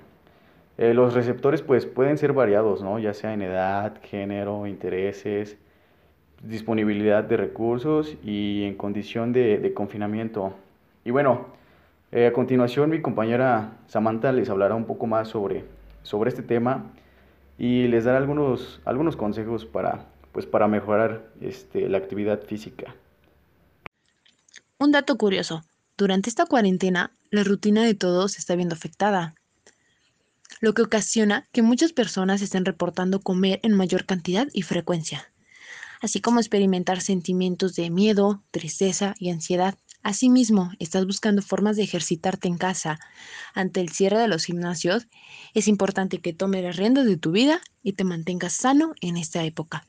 Eh, 0.77 0.93
los 0.93 1.13
receptores 1.13 1.61
pues 1.61 1.85
pueden 1.85 2.17
ser 2.17 2.33
variados, 2.33 2.81
¿no? 2.81 2.99
Ya 2.99 3.13
sea 3.13 3.33
en 3.33 3.41
edad, 3.41 4.01
género, 4.03 4.67
intereses, 4.67 5.57
disponibilidad 6.43 7.23
de 7.23 7.37
recursos 7.37 8.17
y 8.23 8.65
en 8.65 8.75
condición 8.75 9.31
de, 9.31 9.71
confinamiento. 9.73 10.53
Y 11.05 11.11
bueno, 11.11 11.45
eh, 12.11 12.27
a 12.27 12.33
continuación 12.33 12.89
mi 12.89 13.01
compañera 13.01 13.77
Samantha 13.87 14.31
les 14.31 14.49
hablará 14.49 14.75
un 14.75 14.85
poco 14.85 15.07
más 15.07 15.29
sobre, 15.29 15.63
sobre 16.03 16.29
este 16.29 16.43
tema 16.43 16.91
y 17.57 17.87
les 17.87 18.05
dará 18.05 18.17
algunos, 18.17 18.81
algunos 18.85 19.15
consejos 19.15 19.65
para, 19.65 20.05
pues, 20.31 20.45
para 20.45 20.67
mejorar 20.67 21.21
este, 21.41 21.87
la 21.87 21.99
actividad 21.99 22.41
física. 22.41 22.95
Un 24.81 24.91
dato 24.91 25.15
curioso, 25.15 25.63
durante 25.95 26.27
esta 26.27 26.47
cuarentena 26.47 27.15
la 27.29 27.43
rutina 27.43 27.83
de 27.83 27.93
todos 27.93 28.31
se 28.31 28.39
está 28.39 28.55
viendo 28.55 28.73
afectada, 28.73 29.35
lo 30.59 30.73
que 30.73 30.81
ocasiona 30.81 31.47
que 31.51 31.61
muchas 31.61 31.93
personas 31.93 32.41
estén 32.41 32.65
reportando 32.65 33.21
comer 33.21 33.59
en 33.61 33.75
mayor 33.75 34.07
cantidad 34.07 34.47
y 34.53 34.63
frecuencia, 34.63 35.31
así 36.01 36.19
como 36.19 36.39
experimentar 36.39 36.99
sentimientos 36.99 37.75
de 37.75 37.91
miedo, 37.91 38.41
tristeza 38.49 39.13
y 39.19 39.29
ansiedad. 39.29 39.77
Asimismo, 40.01 40.71
estás 40.79 41.05
buscando 41.05 41.43
formas 41.43 41.75
de 41.75 41.83
ejercitarte 41.83 42.47
en 42.47 42.57
casa. 42.57 42.97
Ante 43.53 43.81
el 43.81 43.89
cierre 43.89 44.17
de 44.17 44.27
los 44.27 44.45
gimnasios, 44.45 45.05
es 45.53 45.67
importante 45.67 46.21
que 46.21 46.33
tomes 46.33 46.63
las 46.63 46.77
riendas 46.77 47.05
de 47.05 47.17
tu 47.17 47.29
vida 47.29 47.61
y 47.83 47.93
te 47.93 48.03
mantengas 48.03 48.53
sano 48.53 48.95
en 48.99 49.17
esta 49.17 49.43
época. 49.43 49.85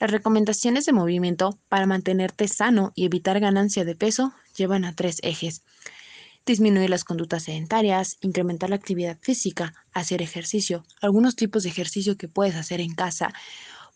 Las 0.00 0.10
recomendaciones 0.10 0.86
de 0.86 0.92
movimiento 0.92 1.58
para 1.68 1.86
mantenerte 1.86 2.48
sano 2.48 2.92
y 2.94 3.04
evitar 3.04 3.38
ganancia 3.38 3.84
de 3.84 3.94
peso 3.94 4.32
llevan 4.56 4.84
a 4.84 4.94
tres 4.94 5.18
ejes. 5.22 5.62
Disminuir 6.44 6.90
las 6.90 7.04
conductas 7.04 7.44
sedentarias, 7.44 8.18
incrementar 8.20 8.70
la 8.70 8.76
actividad 8.76 9.18
física, 9.22 9.72
hacer 9.92 10.20
ejercicio. 10.20 10.84
Algunos 11.00 11.36
tipos 11.36 11.62
de 11.62 11.70
ejercicio 11.70 12.16
que 12.16 12.28
puedes 12.28 12.56
hacer 12.56 12.80
en 12.80 12.94
casa 12.94 13.32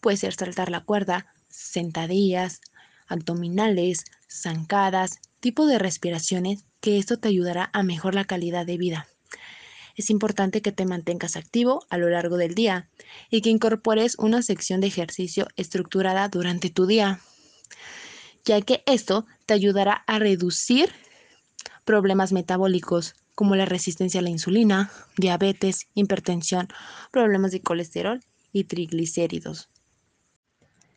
puede 0.00 0.16
ser 0.16 0.34
saltar 0.34 0.70
la 0.70 0.84
cuerda, 0.84 1.26
sentadillas, 1.48 2.60
abdominales, 3.06 4.04
zancadas, 4.30 5.18
tipo 5.40 5.66
de 5.66 5.78
respiraciones 5.78 6.64
que 6.80 6.98
esto 6.98 7.18
te 7.18 7.28
ayudará 7.28 7.70
a 7.72 7.82
mejorar 7.82 8.14
la 8.14 8.24
calidad 8.24 8.64
de 8.64 8.78
vida 8.78 9.08
es 9.98 10.10
importante 10.10 10.62
que 10.62 10.70
te 10.70 10.86
mantengas 10.86 11.34
activo 11.34 11.84
a 11.90 11.98
lo 11.98 12.08
largo 12.08 12.36
del 12.36 12.54
día 12.54 12.88
y 13.30 13.40
que 13.42 13.50
incorpores 13.50 14.16
una 14.18 14.42
sección 14.42 14.80
de 14.80 14.86
ejercicio 14.86 15.48
estructurada 15.56 16.28
durante 16.28 16.70
tu 16.70 16.86
día, 16.86 17.20
ya 18.44 18.60
que 18.60 18.84
esto 18.86 19.26
te 19.44 19.54
ayudará 19.54 20.04
a 20.06 20.20
reducir 20.20 20.92
problemas 21.84 22.32
metabólicos 22.32 23.16
como 23.34 23.56
la 23.56 23.64
resistencia 23.64 24.20
a 24.20 24.22
la 24.22 24.30
insulina, 24.30 24.92
diabetes, 25.16 25.88
hipertensión, 25.94 26.68
problemas 27.10 27.50
de 27.50 27.60
colesterol 27.60 28.20
y 28.52 28.64
triglicéridos. 28.64 29.68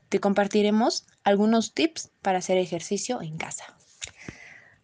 Te 0.10 0.20
compartiremos 0.20 1.08
algunos 1.24 1.74
tips 1.74 2.12
para 2.22 2.38
hacer 2.38 2.60
ejercicio 2.60 3.22
en 3.22 3.38
casa. 3.38 3.75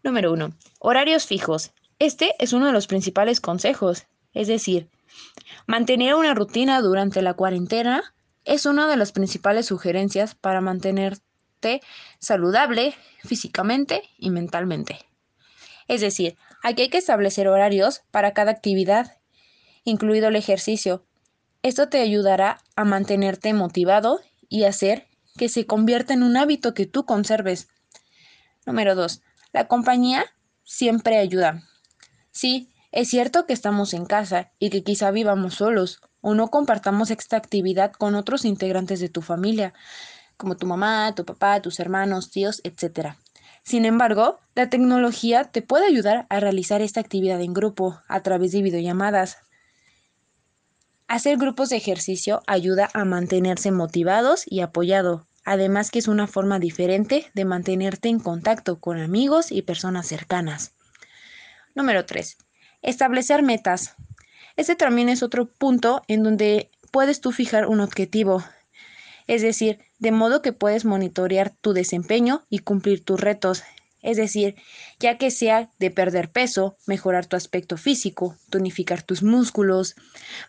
Número 0.01 0.31
1. 0.33 0.55
Horarios 0.79 1.27
fijos. 1.27 1.71
Este 1.99 2.35
es 2.37 2.53
uno 2.53 2.67
de 2.67 2.73
los 2.73 2.85
principales 2.85 3.41
consejos, 3.41 4.05
es 4.33 4.47
decir, 4.47 4.87
mantener 5.65 6.13
una 6.13 6.35
rutina 6.35 6.79
durante 6.81 7.23
la 7.23 7.33
cuarentena 7.33 8.13
es 8.45 8.67
una 8.67 8.87
de 8.87 8.97
las 8.97 9.11
principales 9.11 9.65
sugerencias 9.65 10.35
para 10.35 10.61
mantenerte 10.61 11.81
saludable 12.19 12.93
físicamente 13.23 14.03
y 14.19 14.29
mentalmente. 14.29 14.99
Es 15.87 16.01
decir, 16.01 16.37
aquí 16.63 16.83
hay 16.83 16.89
que 16.89 16.99
establecer 16.99 17.47
horarios 17.47 18.03
para 18.11 18.33
cada 18.33 18.51
actividad, 18.51 19.17
incluido 19.83 20.27
el 20.27 20.35
ejercicio. 20.35 21.03
Esto 21.63 21.89
te 21.89 21.99
ayudará 21.99 22.59
a 22.75 22.85
mantenerte 22.85 23.53
motivado 23.53 24.21
y 24.49 24.65
hacer 24.65 25.07
que 25.35 25.49
se 25.49 25.65
convierta 25.65 26.13
en 26.13 26.21
un 26.21 26.37
hábito 26.37 26.75
que 26.75 26.85
tú 26.85 27.05
conserves. 27.05 27.69
Número 28.67 28.93
2. 28.93 29.21
La 29.51 29.67
compañía 29.67 30.25
siempre 30.63 31.17
ayuda. 31.17 31.63
Sí, 32.37 32.69
es 32.91 33.09
cierto 33.09 33.47
que 33.47 33.53
estamos 33.53 33.95
en 33.95 34.05
casa 34.05 34.51
y 34.59 34.69
que 34.69 34.83
quizá 34.83 35.09
vivamos 35.09 35.55
solos 35.55 36.01
o 36.21 36.35
no 36.35 36.49
compartamos 36.49 37.09
esta 37.09 37.35
actividad 37.35 37.91
con 37.93 38.13
otros 38.13 38.45
integrantes 38.45 38.99
de 38.99 39.09
tu 39.09 39.23
familia, 39.23 39.73
como 40.37 40.55
tu 40.55 40.67
mamá, 40.67 41.15
tu 41.15 41.25
papá, 41.25 41.59
tus 41.63 41.79
hermanos, 41.79 42.29
tíos, 42.29 42.61
etc. 42.63 43.15
Sin 43.63 43.85
embargo, 43.85 44.37
la 44.53 44.69
tecnología 44.69 45.45
te 45.45 45.63
puede 45.63 45.87
ayudar 45.87 46.27
a 46.29 46.39
realizar 46.39 46.83
esta 46.83 46.99
actividad 46.99 47.41
en 47.41 47.55
grupo 47.55 48.03
a 48.07 48.21
través 48.21 48.51
de 48.51 48.61
videollamadas. 48.61 49.39
Hacer 51.07 51.37
grupos 51.37 51.69
de 51.69 51.77
ejercicio 51.77 52.43
ayuda 52.45 52.87
a 52.93 53.03
mantenerse 53.03 53.71
motivados 53.71 54.43
y 54.45 54.59
apoyado, 54.59 55.25
además 55.43 55.89
que 55.89 55.97
es 55.97 56.07
una 56.07 56.27
forma 56.27 56.59
diferente 56.59 57.31
de 57.33 57.45
mantenerte 57.45 58.09
en 58.09 58.19
contacto 58.19 58.79
con 58.79 58.99
amigos 58.99 59.51
y 59.51 59.63
personas 59.63 60.05
cercanas. 60.05 60.76
Número 61.77 62.07
3. 62.07 62.39
Establecer 62.81 63.43
metas. 63.43 63.93
Este 64.55 64.75
también 64.75 65.09
es 65.09 65.21
otro 65.21 65.45
punto 65.45 66.01
en 66.07 66.23
donde 66.23 66.71
puedes 66.91 67.21
tú 67.21 67.31
fijar 67.31 67.67
un 67.67 67.81
objetivo. 67.81 68.43
Es 69.27 69.43
decir, 69.43 69.77
de 69.99 70.11
modo 70.11 70.41
que 70.41 70.53
puedes 70.53 70.85
monitorear 70.85 71.51
tu 71.51 71.73
desempeño 71.73 72.47
y 72.49 72.59
cumplir 72.59 73.05
tus 73.05 73.19
retos. 73.19 73.61
Es 74.01 74.17
decir, 74.17 74.55
ya 74.99 75.19
que 75.19 75.29
sea 75.29 75.69
de 75.77 75.91
perder 75.91 76.31
peso, 76.31 76.77
mejorar 76.87 77.27
tu 77.27 77.35
aspecto 77.35 77.77
físico, 77.77 78.35
tonificar 78.49 79.03
tus 79.03 79.21
músculos, 79.21 79.95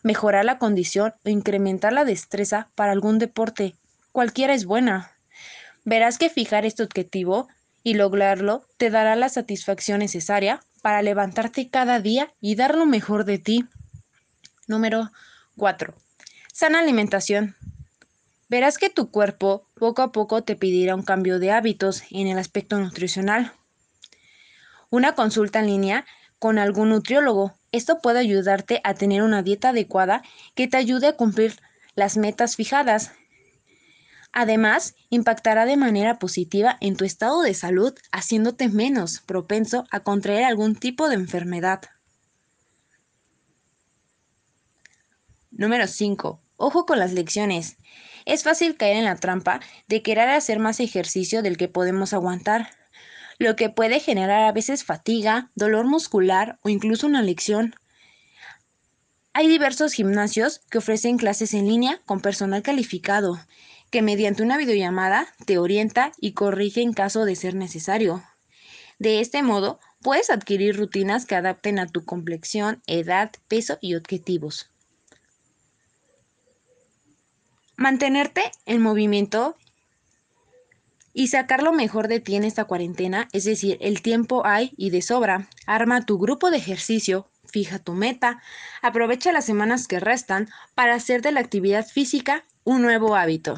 mejorar 0.02 0.46
la 0.46 0.56
condición 0.56 1.12
o 1.26 1.28
incrementar 1.28 1.92
la 1.92 2.06
destreza 2.06 2.70
para 2.74 2.92
algún 2.92 3.18
deporte. 3.18 3.74
Cualquiera 4.12 4.54
es 4.54 4.64
buena. 4.64 5.12
Verás 5.84 6.16
que 6.16 6.30
fijar 6.30 6.64
este 6.64 6.84
objetivo 6.84 7.48
y 7.82 7.94
lograrlo 7.94 8.64
te 8.78 8.88
dará 8.88 9.14
la 9.14 9.28
satisfacción 9.28 9.98
necesaria 9.98 10.60
para 10.82 11.02
levantarte 11.02 11.70
cada 11.70 12.00
día 12.00 12.32
y 12.40 12.54
dar 12.54 12.74
lo 12.74 12.86
mejor 12.86 13.24
de 13.24 13.38
ti. 13.38 13.64
Número 14.66 15.10
4. 15.56 15.94
Sana 16.52 16.80
alimentación. 16.80 17.56
Verás 18.48 18.78
que 18.78 18.90
tu 18.90 19.10
cuerpo 19.10 19.66
poco 19.74 20.02
a 20.02 20.12
poco 20.12 20.42
te 20.42 20.56
pedirá 20.56 20.94
un 20.94 21.02
cambio 21.02 21.38
de 21.38 21.52
hábitos 21.52 22.02
en 22.10 22.28
el 22.28 22.38
aspecto 22.38 22.78
nutricional. 22.78 23.52
Una 24.90 25.14
consulta 25.14 25.60
en 25.60 25.66
línea 25.66 26.06
con 26.38 26.58
algún 26.58 26.90
nutriólogo. 26.90 27.54
Esto 27.72 28.00
puede 28.00 28.20
ayudarte 28.20 28.80
a 28.84 28.94
tener 28.94 29.22
una 29.22 29.42
dieta 29.42 29.70
adecuada 29.70 30.22
que 30.54 30.68
te 30.68 30.78
ayude 30.78 31.08
a 31.08 31.16
cumplir 31.16 31.60
las 31.94 32.16
metas 32.16 32.56
fijadas. 32.56 33.12
Además, 34.32 34.94
impactará 35.10 35.64
de 35.64 35.76
manera 35.76 36.18
positiva 36.18 36.76
en 36.80 36.96
tu 36.96 37.04
estado 37.04 37.42
de 37.42 37.54
salud, 37.54 37.94
haciéndote 38.12 38.68
menos 38.68 39.20
propenso 39.20 39.86
a 39.90 40.00
contraer 40.00 40.44
algún 40.44 40.76
tipo 40.76 41.08
de 41.08 41.14
enfermedad. 41.14 41.82
Número 45.50 45.86
5. 45.86 46.40
Ojo 46.56 46.86
con 46.86 46.98
las 46.98 47.12
lecciones. 47.12 47.78
Es 48.26 48.42
fácil 48.42 48.76
caer 48.76 48.96
en 48.96 49.04
la 49.04 49.16
trampa 49.16 49.60
de 49.88 50.02
querer 50.02 50.28
hacer 50.28 50.58
más 50.58 50.80
ejercicio 50.80 51.42
del 51.42 51.56
que 51.56 51.68
podemos 51.68 52.12
aguantar, 52.12 52.70
lo 53.38 53.56
que 53.56 53.70
puede 53.70 54.00
generar 54.00 54.42
a 54.42 54.52
veces 54.52 54.84
fatiga, 54.84 55.50
dolor 55.54 55.86
muscular 55.86 56.58
o 56.62 56.68
incluso 56.68 57.06
una 57.06 57.22
lección. 57.22 57.74
Hay 59.32 59.48
diversos 59.48 59.92
gimnasios 59.92 60.60
que 60.70 60.78
ofrecen 60.78 61.16
clases 61.16 61.54
en 61.54 61.68
línea 61.68 62.02
con 62.04 62.20
personal 62.20 62.62
calificado 62.62 63.38
que 63.90 64.02
mediante 64.02 64.42
una 64.42 64.56
videollamada 64.56 65.26
te 65.46 65.58
orienta 65.58 66.12
y 66.20 66.32
corrige 66.32 66.82
en 66.82 66.92
caso 66.92 67.24
de 67.24 67.36
ser 67.36 67.54
necesario. 67.54 68.22
De 68.98 69.20
este 69.20 69.42
modo, 69.42 69.78
puedes 70.02 70.30
adquirir 70.30 70.76
rutinas 70.76 71.24
que 71.24 71.36
adapten 71.36 71.78
a 71.78 71.86
tu 71.86 72.04
complexión, 72.04 72.82
edad, 72.86 73.30
peso 73.46 73.78
y 73.80 73.94
objetivos. 73.94 74.70
Mantenerte 77.76 78.50
en 78.66 78.82
movimiento 78.82 79.56
y 81.12 81.28
sacar 81.28 81.62
lo 81.62 81.72
mejor 81.72 82.08
de 82.08 82.20
ti 82.20 82.36
en 82.36 82.44
esta 82.44 82.64
cuarentena, 82.64 83.28
es 83.32 83.44
decir, 83.44 83.78
el 83.80 84.02
tiempo 84.02 84.44
hay 84.44 84.72
y 84.76 84.90
de 84.90 85.00
sobra. 85.02 85.48
Arma 85.66 86.04
tu 86.04 86.18
grupo 86.18 86.50
de 86.50 86.58
ejercicio, 86.58 87.28
fija 87.44 87.78
tu 87.78 87.94
meta, 87.94 88.42
aprovecha 88.82 89.32
las 89.32 89.44
semanas 89.44 89.86
que 89.86 90.00
restan 90.00 90.48
para 90.74 90.94
hacer 90.94 91.22
de 91.22 91.32
la 91.32 91.40
actividad 91.40 91.86
física 91.86 92.44
un 92.64 92.82
nuevo 92.82 93.16
hábito. 93.16 93.56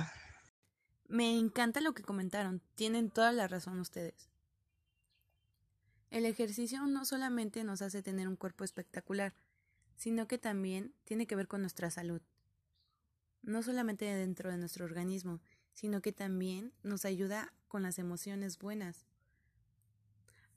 Me 1.11 1.37
encanta 1.37 1.81
lo 1.81 1.93
que 1.93 2.05
comentaron, 2.05 2.62
tienen 2.76 3.11
toda 3.11 3.33
la 3.33 3.49
razón 3.49 3.81
ustedes. 3.81 4.31
El 6.12 6.25
ejercicio 6.25 6.87
no 6.87 7.05
solamente 7.05 7.64
nos 7.64 7.83
hace 7.83 8.00
tener 8.00 8.29
un 8.29 8.37
cuerpo 8.37 8.62
espectacular, 8.62 9.35
sino 9.97 10.29
que 10.29 10.38
también 10.38 10.95
tiene 11.02 11.26
que 11.26 11.35
ver 11.35 11.49
con 11.49 11.62
nuestra 11.62 11.90
salud. 11.90 12.23
No 13.43 13.64
solamente 13.64 14.05
dentro 14.05 14.52
de 14.52 14.59
nuestro 14.59 14.85
organismo, 14.85 15.40
sino 15.75 16.00
que 16.00 16.12
también 16.12 16.73
nos 16.85 17.05
ayuda 17.05 17.52
con 17.67 17.83
las 17.83 17.99
emociones 17.99 18.57
buenas. 18.57 19.05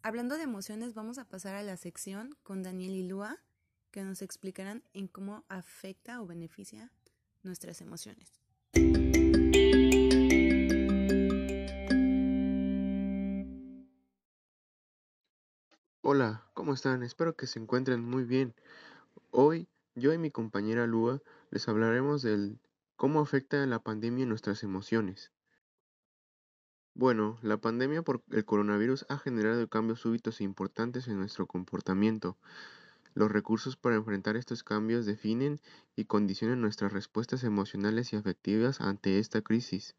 Hablando 0.04 0.38
de 0.38 0.44
emociones, 0.44 0.94
vamos 0.94 1.18
a 1.18 1.28
pasar 1.28 1.56
a 1.56 1.64
la 1.64 1.78
sección 1.78 2.38
con 2.44 2.62
Daniel 2.62 2.94
y 2.94 3.08
Lua, 3.08 3.40
que 3.90 4.04
nos 4.04 4.22
explicarán 4.22 4.84
en 4.94 5.08
cómo 5.08 5.46
afecta 5.50 6.22
o 6.22 6.28
beneficia 6.28 6.92
nuestras 7.42 7.82
emociones. 7.82 8.43
Hola, 16.06 16.44
¿cómo 16.54 16.74
están? 16.74 17.02
Espero 17.02 17.38
que 17.38 17.48
se 17.48 17.60
encuentren 17.60 18.04
muy 18.04 18.26
bien. 18.26 18.54
Hoy 19.32 19.70
yo 19.96 20.12
y 20.12 20.18
mi 20.18 20.32
compañera 20.32 20.86
Lua 20.86 21.22
les 21.50 21.70
hablaremos 21.70 22.22
del 22.22 22.60
cómo 22.98 23.22
afecta 23.22 23.66
la 23.68 23.80
pandemia 23.80 24.26
nuestras 24.26 24.64
emociones. 24.64 25.32
Bueno, 26.94 27.40
la 27.42 27.56
pandemia 27.56 28.02
por 28.02 28.22
el 28.32 28.44
coronavirus 28.44 29.06
ha 29.08 29.18
generado 29.18 29.66
cambios 29.70 30.02
súbitos 30.02 30.42
e 30.42 30.44
importantes 30.44 31.08
en 31.08 31.20
nuestro 31.20 31.48
comportamiento. 31.48 32.36
Los 33.14 33.32
recursos 33.32 33.78
para 33.78 33.96
enfrentar 33.96 34.36
estos 34.36 34.62
cambios 34.62 35.06
definen 35.06 35.62
y 35.96 36.04
condicionan 36.04 36.60
nuestras 36.60 36.92
respuestas 36.92 37.46
emocionales 37.46 38.12
y 38.12 38.18
afectivas 38.18 38.82
ante 38.82 39.20
esta 39.20 39.42
crisis. 39.42 39.96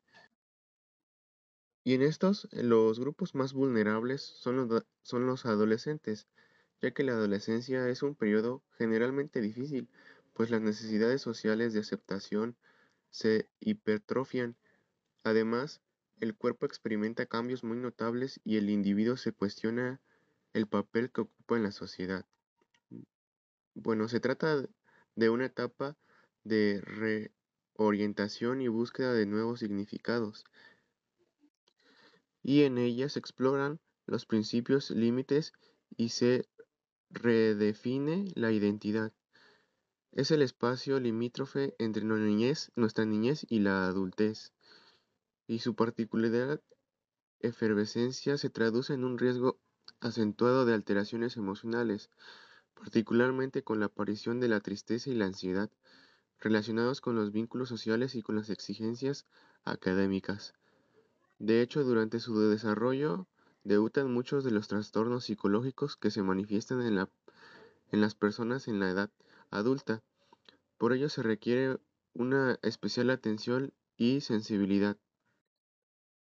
Y 1.86 1.92
en 1.92 2.00
estos, 2.00 2.48
los 2.50 2.98
grupos 2.98 3.34
más 3.34 3.52
vulnerables 3.52 4.22
son 4.22 4.56
los, 4.56 4.86
son 5.02 5.26
los 5.26 5.44
adolescentes, 5.44 6.26
ya 6.80 6.92
que 6.92 7.04
la 7.04 7.12
adolescencia 7.12 7.86
es 7.90 8.02
un 8.02 8.14
periodo 8.14 8.62
generalmente 8.78 9.42
difícil, 9.42 9.90
pues 10.32 10.50
las 10.50 10.62
necesidades 10.62 11.20
sociales 11.20 11.74
de 11.74 11.80
aceptación 11.80 12.56
se 13.10 13.50
hipertrofian. 13.60 14.56
Además, 15.24 15.82
el 16.20 16.34
cuerpo 16.34 16.64
experimenta 16.64 17.26
cambios 17.26 17.62
muy 17.64 17.76
notables 17.76 18.40
y 18.44 18.56
el 18.56 18.70
individuo 18.70 19.18
se 19.18 19.32
cuestiona 19.32 20.00
el 20.54 20.66
papel 20.66 21.10
que 21.12 21.20
ocupa 21.20 21.56
en 21.56 21.64
la 21.64 21.70
sociedad. 21.70 22.24
Bueno, 23.74 24.08
se 24.08 24.20
trata 24.20 24.66
de 25.16 25.28
una 25.28 25.46
etapa 25.46 25.98
de 26.44 26.80
reorientación 27.76 28.62
y 28.62 28.68
búsqueda 28.68 29.12
de 29.12 29.26
nuevos 29.26 29.60
significados 29.60 30.44
y 32.44 32.62
en 32.62 32.78
ellas 32.78 33.14
se 33.14 33.18
exploran 33.18 33.80
los 34.06 34.26
principios 34.26 34.90
límites 34.90 35.54
y 35.96 36.10
se 36.10 36.46
redefine 37.10 38.26
la 38.34 38.52
identidad. 38.52 39.12
Es 40.12 40.30
el 40.30 40.42
espacio 40.42 41.00
limítrofe 41.00 41.74
entre 41.78 42.04
nuestra 42.04 43.04
niñez 43.06 43.46
y 43.48 43.60
la 43.60 43.86
adultez, 43.86 44.52
y 45.46 45.60
su 45.60 45.74
particularidad 45.74 46.60
efervescencia 47.40 48.36
se 48.36 48.50
traduce 48.50 48.92
en 48.92 49.04
un 49.04 49.18
riesgo 49.18 49.58
acentuado 50.00 50.66
de 50.66 50.74
alteraciones 50.74 51.36
emocionales, 51.36 52.10
particularmente 52.74 53.64
con 53.64 53.80
la 53.80 53.86
aparición 53.86 54.38
de 54.38 54.48
la 54.48 54.60
tristeza 54.60 55.08
y 55.08 55.14
la 55.14 55.26
ansiedad, 55.26 55.70
relacionados 56.38 57.00
con 57.00 57.16
los 57.16 57.32
vínculos 57.32 57.70
sociales 57.70 58.14
y 58.14 58.22
con 58.22 58.36
las 58.36 58.50
exigencias 58.50 59.26
académicas. 59.64 60.52
De 61.38 61.60
hecho, 61.60 61.84
durante 61.84 62.20
su 62.20 62.38
desarrollo 62.38 63.26
debutan 63.64 64.12
muchos 64.12 64.44
de 64.44 64.50
los 64.50 64.68
trastornos 64.68 65.24
psicológicos 65.24 65.96
que 65.96 66.10
se 66.10 66.22
manifiestan 66.22 66.82
en, 66.82 66.96
la, 66.96 67.08
en 67.90 68.00
las 68.00 68.14
personas 68.14 68.68
en 68.68 68.78
la 68.78 68.90
edad 68.90 69.10
adulta. 69.50 70.02
Por 70.78 70.92
ello 70.92 71.08
se 71.08 71.22
requiere 71.22 71.78
una 72.12 72.58
especial 72.62 73.10
atención 73.10 73.72
y 73.96 74.20
sensibilidad. 74.20 74.96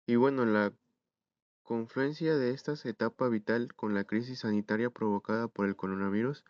Y 0.07 0.15
bueno, 0.15 0.45
la 0.45 0.73
confluencia 1.63 2.37
de 2.37 2.51
esta 2.51 2.73
etapa 2.83 3.27
vital 3.27 3.73
con 3.73 3.93
la 3.93 4.03
crisis 4.03 4.39
sanitaria 4.39 4.89
provocada 4.91 5.47
por 5.47 5.65
el 5.65 5.75
coronavirus 5.75 6.43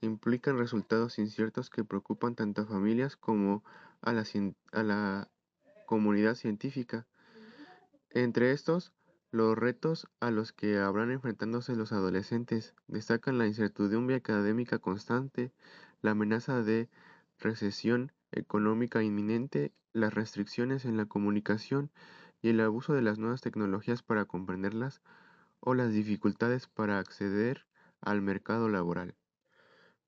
implican 0.00 0.58
resultados 0.58 1.18
inciertos 1.18 1.70
que 1.70 1.84
preocupan 1.84 2.34
tanto 2.34 2.62
a 2.62 2.66
familias 2.66 3.16
como 3.16 3.62
a 4.00 4.12
la 4.12 5.30
comunidad 5.86 6.34
científica. 6.34 7.06
Entre 8.16 8.52
estos, 8.52 8.94
los 9.30 9.58
retos 9.58 10.08
a 10.20 10.30
los 10.30 10.50
que 10.50 10.78
habrán 10.78 11.10
enfrentándose 11.10 11.76
los 11.76 11.92
adolescentes 11.92 12.74
destacan 12.86 13.36
la 13.36 13.46
incertidumbre 13.46 14.16
académica 14.16 14.78
constante, 14.78 15.52
la 16.00 16.12
amenaza 16.12 16.62
de 16.62 16.88
recesión 17.38 18.12
económica 18.32 19.02
inminente, 19.02 19.74
las 19.92 20.14
restricciones 20.14 20.86
en 20.86 20.96
la 20.96 21.04
comunicación 21.04 21.90
y 22.40 22.48
el 22.48 22.60
abuso 22.62 22.94
de 22.94 23.02
las 23.02 23.18
nuevas 23.18 23.42
tecnologías 23.42 24.02
para 24.02 24.24
comprenderlas 24.24 25.02
o 25.60 25.74
las 25.74 25.92
dificultades 25.92 26.68
para 26.68 26.98
acceder 26.98 27.66
al 28.00 28.22
mercado 28.22 28.70
laboral. 28.70 29.14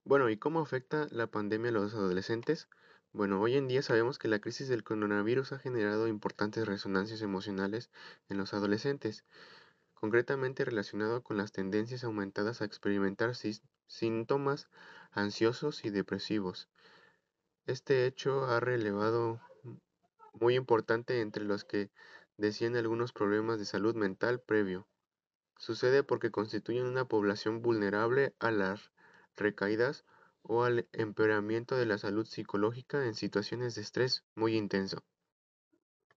Bueno, 0.05 0.31
¿y 0.31 0.38
cómo 0.38 0.61
afecta 0.61 1.09
la 1.11 1.27
pandemia 1.27 1.68
a 1.68 1.75
los 1.75 1.92
adolescentes? 1.92 2.71
Bueno, 3.12 3.40
hoy 3.40 3.57
en 3.57 3.68
día 3.68 3.81
sabemos 3.81 4.18
que 4.18 4.29
la 4.29 4.38
crisis 4.38 4.68
del 4.68 4.85
coronavirus 4.85 5.53
ha 5.53 5.59
generado 5.59 6.09
importantes 6.09 6.66
resonancias 6.66 7.23
emocionales 7.23 7.90
en 8.29 8.37
los 8.37 8.53
adolescentes, 8.53 9.25
concretamente 9.94 10.64
relacionado 10.64 11.23
con 11.23 11.38
las 11.38 11.51
tendencias 11.51 12.05
aumentadas 12.05 12.61
a 12.61 12.66
experimentar 12.66 13.33
síntomas 13.87 14.68
ansiosos 15.11 15.87
y 15.87 15.90
depresivos. 15.90 16.68
Este 17.64 18.07
hecho 18.07 18.44
ha 18.44 18.61
relevado 18.61 19.40
muy 20.35 20.55
importante 20.55 21.23
entre 21.23 21.44
los 21.44 21.64
que 21.64 21.90
decían 22.37 22.77
algunos 22.77 23.14
problemas 23.14 23.59
de 23.59 23.64
salud 23.64 23.94
mental 23.94 24.38
previo. 24.38 24.87
Sucede 25.57 26.03
porque 26.03 26.31
constituyen 26.31 26.85
una 26.85 27.07
población 27.07 27.62
vulnerable 27.62 28.35
a 28.38 28.51
las 28.51 28.92
recaídas 29.35 30.05
o 30.49 30.65
al 30.65 30.89
empeoramiento 30.93 31.77
de 31.77 31.85
la 31.87 31.99
salud 31.99 32.27
psicológica 32.27 33.05
en 33.05 33.15
situaciones 33.15 33.75
de 33.75 33.83
estrés 33.83 34.25
muy 34.35 34.57
intenso. 34.57 35.05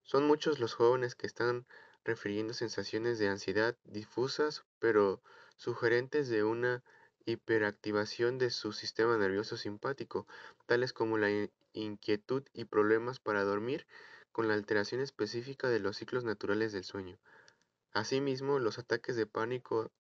Son 0.04 0.26
muchos 0.26 0.60
los 0.60 0.74
jóvenes 0.74 1.16
que 1.16 1.28
están 1.28 1.68
refiriendo 2.06 2.54
sensaciones 2.54 3.20
de 3.20 3.28
ansiedad 3.28 3.76
difusas 3.84 4.64
pero 4.80 5.22
sugerentes 5.58 6.30
de 6.30 6.44
una 6.46 6.82
hiperactivación 7.26 8.38
de 8.38 8.50
su 8.50 8.72
sistema 8.72 9.18
nervioso 9.18 9.58
simpático, 9.58 10.26
tales 10.66 10.94
como 10.94 11.18
la 11.18 11.30
inquietud 11.74 12.44
y 12.54 12.66
problemas 12.66 13.20
para 13.20 13.44
dormir 13.44 13.86
con 14.32 14.48
la 14.48 14.54
alteración 14.54 15.02
específica 15.02 15.68
de 15.68 15.80
los 15.80 15.98
ciclos 15.98 16.24
naturales 16.24 16.72
del 16.72 16.86
sueño. 16.86 17.20
Asimismo, 17.92 18.60
los 18.60 18.80
ataques 18.80 19.18
de 19.18 19.28
pánico 19.28 19.92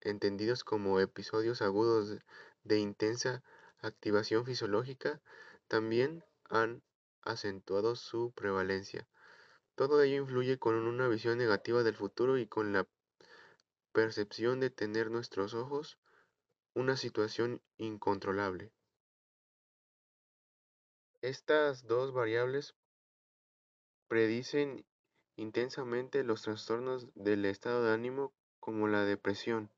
entendidos 0.00 0.62
como 0.62 1.00
episodios 1.00 1.62
agudos 1.62 2.20
de 2.62 2.78
intensa 2.78 3.42
activación 3.80 4.44
fisiológica, 4.44 5.20
también 5.68 6.24
han 6.48 6.82
acentuado 7.22 7.96
su 7.96 8.32
prevalencia. 8.32 9.08
Todo 9.74 10.00
ello 10.02 10.16
influye 10.16 10.58
con 10.58 10.74
una 10.74 11.08
visión 11.08 11.38
negativa 11.38 11.82
del 11.82 11.94
futuro 11.94 12.38
y 12.38 12.46
con 12.46 12.72
la 12.72 12.86
percepción 13.92 14.60
de 14.60 14.70
tener 14.70 15.10
nuestros 15.10 15.54
ojos 15.54 15.98
una 16.74 16.96
situación 16.96 17.62
incontrolable. 17.78 18.70
Estas 21.22 21.86
dos 21.86 22.12
variables 22.12 22.74
predicen 24.08 24.84
intensamente 25.36 26.24
los 26.24 26.42
trastornos 26.42 27.08
del 27.14 27.44
estado 27.44 27.84
de 27.84 27.92
ánimo 27.92 28.32
como 28.60 28.88
la 28.88 29.04
depresión. 29.04 29.70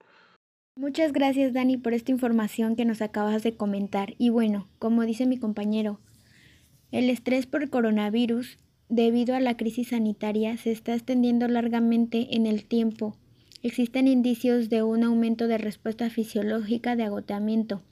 Muchas 0.79 1.13
gracias 1.13 1.53
Dani 1.53 1.77
por 1.77 1.93
esta 1.93 2.13
información 2.13 2.77
que 2.77 2.85
nos 2.85 3.03
acabas 3.03 3.43
de 3.43 3.57
comentar. 3.57 4.15
Y 4.17 4.29
bueno, 4.29 4.69
como 4.79 5.05
dice 5.05 5.27
mi 5.27 5.37
compañero, 5.37 5.99
el 6.93 7.11
estrés 7.11 7.47
por 7.47 7.69
coronavirus 7.69 8.59
debido 8.89 9.35
a 9.35 9.41
la 9.41 9.57
crisis 9.57 9.89
sanitaria 9.89 10.57
se 10.57 10.71
está 10.71 10.95
extendiendo 10.95 11.49
largamente 11.49 12.29
en 12.37 12.47
el 12.47 12.65
tiempo. 12.65 13.17
Existen 13.65 14.07
indicios 14.07 14.69
de 14.69 14.85
un 14.85 15.03
aumento 15.03 15.49
de 15.49 15.59
respuesta 15.59 16.11
fisiológica 16.11 16.95
de 16.95 17.03
agotamiento. 17.03 17.83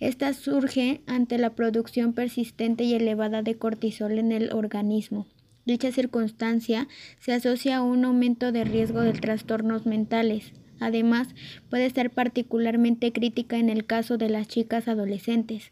Esta 0.00 0.32
surge 0.32 1.02
ante 1.06 1.36
la 1.36 1.50
producción 1.50 2.14
persistente 2.14 2.84
y 2.84 2.94
elevada 2.94 3.42
de 3.42 3.58
cortisol 3.58 4.18
en 4.18 4.32
el 4.32 4.54
organismo. 4.54 5.26
Dicha 5.66 5.92
circunstancia 5.92 6.88
se 7.20 7.34
asocia 7.34 7.76
a 7.76 7.82
un 7.82 8.06
aumento 8.06 8.52
de 8.52 8.64
riesgo 8.64 9.02
de 9.02 9.12
trastornos 9.12 9.84
mentales. 9.84 10.54
Además, 10.80 11.34
puede 11.70 11.90
ser 11.90 12.10
particularmente 12.10 13.12
crítica 13.12 13.58
en 13.58 13.70
el 13.70 13.86
caso 13.86 14.18
de 14.18 14.28
las 14.28 14.48
chicas 14.48 14.88
adolescentes. 14.88 15.70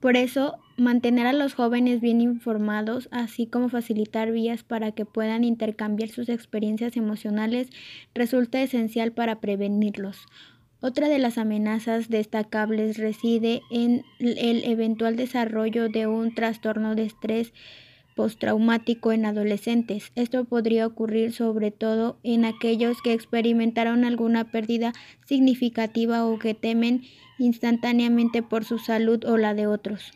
Por 0.00 0.16
eso, 0.16 0.58
mantener 0.76 1.26
a 1.26 1.32
los 1.32 1.54
jóvenes 1.54 2.00
bien 2.00 2.20
informados, 2.20 3.08
así 3.10 3.46
como 3.46 3.68
facilitar 3.68 4.30
vías 4.30 4.62
para 4.62 4.92
que 4.92 5.04
puedan 5.04 5.42
intercambiar 5.42 6.08
sus 6.10 6.28
experiencias 6.28 6.96
emocionales, 6.96 7.68
resulta 8.14 8.62
esencial 8.62 9.12
para 9.12 9.40
prevenirlos. 9.40 10.26
Otra 10.80 11.08
de 11.08 11.18
las 11.18 11.38
amenazas 11.38 12.08
destacables 12.08 12.98
reside 12.98 13.62
en 13.70 14.04
el 14.20 14.62
eventual 14.64 15.16
desarrollo 15.16 15.88
de 15.88 16.06
un 16.06 16.32
trastorno 16.32 16.94
de 16.94 17.02
estrés 17.02 17.52
postraumático 18.18 19.12
en 19.12 19.26
adolescentes. 19.26 20.10
Esto 20.16 20.44
podría 20.44 20.88
ocurrir 20.88 21.32
sobre 21.32 21.70
todo 21.70 22.18
en 22.24 22.44
aquellos 22.44 23.00
que 23.00 23.12
experimentaron 23.12 24.04
alguna 24.04 24.50
pérdida 24.50 24.92
significativa 25.24 26.26
o 26.26 26.36
que 26.36 26.52
temen 26.52 27.02
instantáneamente 27.38 28.42
por 28.42 28.64
su 28.64 28.80
salud 28.80 29.24
o 29.24 29.36
la 29.36 29.54
de 29.54 29.68
otros. 29.68 30.10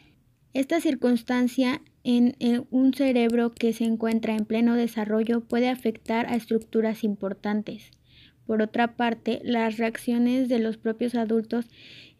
Esta 0.53 0.81
circunstancia 0.81 1.81
en 2.03 2.35
un 2.73 2.93
cerebro 2.93 3.53
que 3.53 3.73
se 3.73 3.85
encuentra 3.85 4.35
en 4.35 4.47
pleno 4.47 4.75
desarrollo 4.75 5.41
puede 5.41 5.69
afectar 5.69 6.27
a 6.27 6.35
estructuras 6.35 7.05
importantes. 7.05 7.93
Por 8.49 8.62
otra 8.62 8.97
parte, 8.97 9.41
las 9.45 9.77
reacciones 9.79 10.49
de 10.49 10.59
los 10.59 10.77
propios 10.77 11.15
adultos 11.15 11.67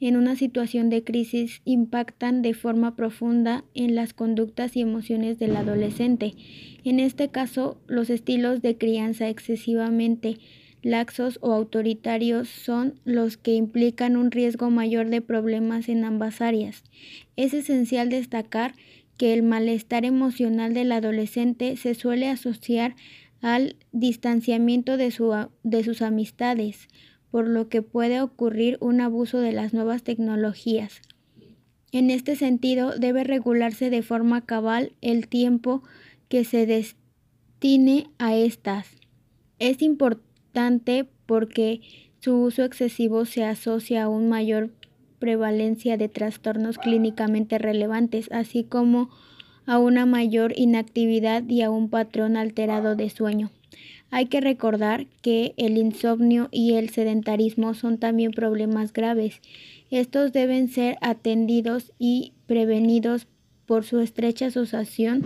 en 0.09 0.17
una 0.17 0.35
situación 0.35 0.91
de 0.91 1.05
crisis 1.05 1.63
impactan 1.65 2.43
de 2.43 2.55
forma 2.55 2.97
profunda 2.97 3.65
en 3.75 3.95
las 3.95 4.13
conductas 4.13 4.77
y 4.77 4.81
emociones 4.81 5.39
del 5.39 5.57
adolescente. 5.57 6.35
En 6.83 6.99
este 6.99 7.29
caso, 7.29 7.81
los 7.87 8.11
estilos 8.11 8.63
de 8.63 8.77
crianza 8.77 9.29
excesivamente 9.29 10.39
laxos 10.83 11.39
o 11.41 11.53
autoritarios 11.53 12.49
son 12.49 13.01
los 13.05 13.37
que 13.37 13.55
implican 13.55 14.17
un 14.17 14.33
riesgo 14.33 14.71
mayor 14.71 15.09
de 15.09 15.21
problemas 15.21 15.89
en 15.89 16.05
ambas 16.05 16.41
áreas. 16.41 16.83
Es 17.37 17.55
esencial 17.55 18.09
destacar 18.09 18.75
que 19.17 19.33
el 19.33 19.45
malestar 19.45 20.05
emocional 20.05 20.75
del 20.75 20.91
adolescente 20.91 21.77
se 21.77 21.95
suele 21.95 22.27
asociar 22.29 22.97
al 23.41 23.77
distanciamiento 23.93 24.97
de, 24.97 25.15
de 25.63 25.85
sus 25.85 26.03
amistades, 26.03 26.89
por 27.33 27.49
lo 27.49 27.69
que 27.69 27.83
puede 27.83 28.21
ocurrir 28.21 28.77
un 28.81 29.01
abuso 29.01 29.41
de 29.41 29.51
las 29.51 29.73
nuevas 29.73 30.05
tecnologías. 30.05 31.01
En 31.91 32.11
este 32.11 32.37
sentido, 32.37 32.97
debe 32.97 33.25
regularse 33.25 33.91
de 33.91 34.03
forma 34.03 34.43
cabal 34.43 34.93
el 35.01 35.27
tiempo 35.27 35.83
que 36.29 36.45
se 36.45 36.67
destine 36.67 38.07
a 38.19 38.37
estas. 38.37 38.87
Es 39.59 39.83
importante 39.83 41.09
porque 41.27 41.81
su 42.21 42.37
uso 42.37 42.65
excesivo 42.65 43.25
se 43.25 43.45
asocia 43.45 44.05
a 44.05 44.09
una 44.09 44.29
mayor 44.29 44.71
prevalencia 45.19 45.97
de 45.97 46.09
trastornos 46.09 46.79
clínicamente 46.79 47.59
relevantes, 47.59 48.31
así 48.31 48.63
como 48.63 49.09
a 49.67 49.79
una 49.79 50.05
mayor 50.05 50.53
inactividad 50.57 51.49
y 51.49 51.63
a 51.63 51.71
un 51.71 51.89
patrón 51.89 52.37
alterado 52.37 52.95
de 52.95 53.09
sueño. 53.09 53.51
Hay 54.15 54.27
que 54.27 54.43
recordar 54.43 55.07
que 55.23 55.55
el 55.57 55.79
insomnio 55.79 56.51
y 56.51 56.75
el 56.75 56.91
sedentarismo 56.91 57.73
son 57.73 57.97
también 57.97 58.33
problemas 58.33 58.93
graves. 58.93 59.41
Estos 59.91 60.35
deben 60.35 60.69
ser 60.69 60.99
atendidos 61.01 61.95
y 61.99 62.35
prevenidos 62.47 63.27
por 63.65 63.85
su 63.85 64.01
estrecha 64.01 64.49
asociación 64.49 65.23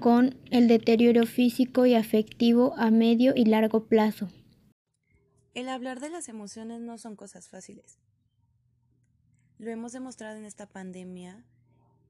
con 0.00 0.36
el 0.50 0.66
deterioro 0.66 1.24
físico 1.24 1.86
y 1.86 1.94
afectivo 1.94 2.74
a 2.76 2.90
medio 2.90 3.32
y 3.36 3.44
largo 3.44 3.86
plazo. 3.86 4.28
El 5.54 5.68
hablar 5.68 6.00
de 6.00 6.10
las 6.10 6.28
emociones 6.28 6.80
no 6.80 6.98
son 6.98 7.14
cosas 7.14 7.48
fáciles. 7.48 8.00
Lo 9.58 9.70
hemos 9.70 9.92
demostrado 9.92 10.36
en 10.36 10.46
esta 10.46 10.66
pandemia 10.66 11.44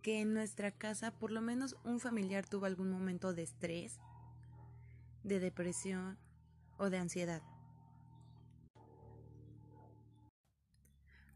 que 0.01 0.23
en 0.23 0.33
nuestra 0.33 0.71
casa 0.71 1.11
por 1.11 1.31
lo 1.31 1.43
menos 1.43 1.77
un 1.85 2.01
familiar 2.01 2.49
tuvo 2.49 2.65
algún 2.65 2.91
momento 2.91 3.35
de 3.35 3.43
estrés 3.43 4.01
de 5.27 5.41
depresión 5.41 6.19
o 6.79 6.89
de 6.89 6.99
ansiedad. 6.99 7.43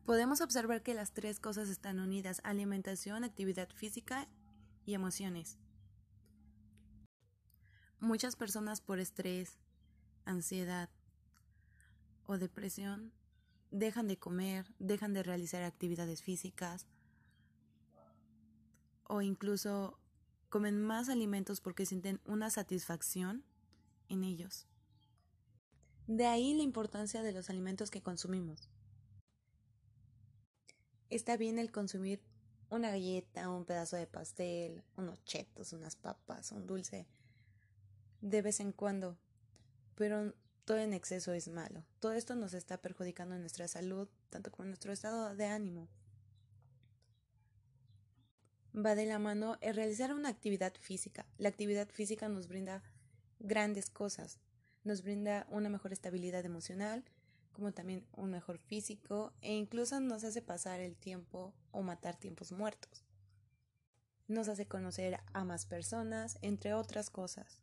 Podemos 0.04 0.40
observar 0.40 0.82
que 0.82 0.94
las 0.94 1.12
tres 1.12 1.40
cosas 1.40 1.68
están 1.68 1.98
unidas, 1.98 2.40
alimentación, 2.44 3.24
actividad 3.24 3.68
física 3.70 4.28
y 4.86 4.94
emociones. 4.94 5.58
Muchas 7.98 8.36
personas 8.36 8.80
por 8.80 9.00
estrés, 9.00 9.58
ansiedad 10.24 10.88
o 12.26 12.38
depresión 12.38 13.12
dejan 13.72 14.06
de 14.06 14.18
comer, 14.18 14.72
dejan 14.78 15.12
de 15.14 15.24
realizar 15.24 15.64
actividades 15.64 16.22
físicas 16.22 16.86
o 19.04 19.20
incluso 19.20 19.98
comen 20.48 20.80
más 20.80 21.08
alimentos 21.08 21.60
porque 21.60 21.86
sienten 21.86 22.20
una 22.24 22.50
satisfacción 22.50 23.44
en 24.10 24.24
ellos. 24.24 24.66
De 26.06 26.26
ahí 26.26 26.52
la 26.54 26.62
importancia 26.62 27.22
de 27.22 27.32
los 27.32 27.48
alimentos 27.48 27.90
que 27.90 28.02
consumimos. 28.02 28.68
Está 31.08 31.36
bien 31.36 31.58
el 31.58 31.72
consumir 31.72 32.22
una 32.68 32.90
galleta, 32.90 33.48
un 33.48 33.64
pedazo 33.64 33.96
de 33.96 34.06
pastel, 34.06 34.84
unos 34.96 35.24
chetos, 35.24 35.72
unas 35.72 35.96
papas, 35.96 36.52
un 36.52 36.66
dulce, 36.66 37.06
de 38.20 38.42
vez 38.42 38.60
en 38.60 38.72
cuando, 38.72 39.18
pero 39.94 40.34
todo 40.64 40.78
en 40.78 40.92
exceso 40.92 41.32
es 41.32 41.48
malo. 41.48 41.84
Todo 41.98 42.12
esto 42.12 42.34
nos 42.36 42.54
está 42.54 42.78
perjudicando 42.78 43.34
en 43.34 43.40
nuestra 43.40 43.66
salud, 43.66 44.08
tanto 44.28 44.50
como 44.50 44.64
en 44.64 44.70
nuestro 44.70 44.92
estado 44.92 45.34
de 45.34 45.46
ánimo. 45.46 45.88
Va 48.74 48.94
de 48.94 49.06
la 49.06 49.18
mano 49.18 49.58
el 49.60 49.74
realizar 49.74 50.14
una 50.14 50.28
actividad 50.28 50.72
física. 50.78 51.26
La 51.38 51.48
actividad 51.48 51.88
física 51.88 52.28
nos 52.28 52.46
brinda 52.46 52.84
grandes 53.40 53.90
cosas. 53.90 54.38
Nos 54.84 55.02
brinda 55.02 55.46
una 55.50 55.68
mejor 55.68 55.92
estabilidad 55.92 56.44
emocional, 56.44 57.04
como 57.52 57.72
también 57.72 58.06
un 58.16 58.30
mejor 58.30 58.58
físico 58.58 59.32
e 59.42 59.52
incluso 59.52 60.00
nos 60.00 60.24
hace 60.24 60.40
pasar 60.40 60.80
el 60.80 60.96
tiempo 60.96 61.52
o 61.72 61.82
matar 61.82 62.16
tiempos 62.16 62.52
muertos. 62.52 63.04
Nos 64.28 64.48
hace 64.48 64.66
conocer 64.66 65.18
a 65.32 65.44
más 65.44 65.66
personas, 65.66 66.38
entre 66.40 66.72
otras 66.72 67.10
cosas. 67.10 67.60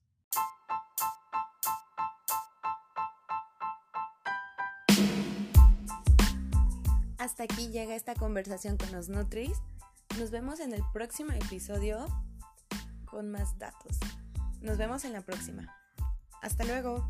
Hasta 7.17 7.43
aquí 7.43 7.69
llega 7.69 7.95
esta 7.95 8.15
conversación 8.15 8.77
con 8.77 8.91
los 8.91 9.09
Nutris. 9.09 9.57
Nos 10.19 10.31
vemos 10.31 10.59
en 10.59 10.73
el 10.73 10.81
próximo 10.93 11.31
episodio 11.33 12.05
con 13.05 13.29
más 13.29 13.57
datos. 13.57 13.99
Nos 14.61 14.77
vemos 14.77 15.05
en 15.05 15.13
la 15.13 15.21
próxima. 15.21 15.75
Hasta 16.41 16.63
luego. 16.65 17.09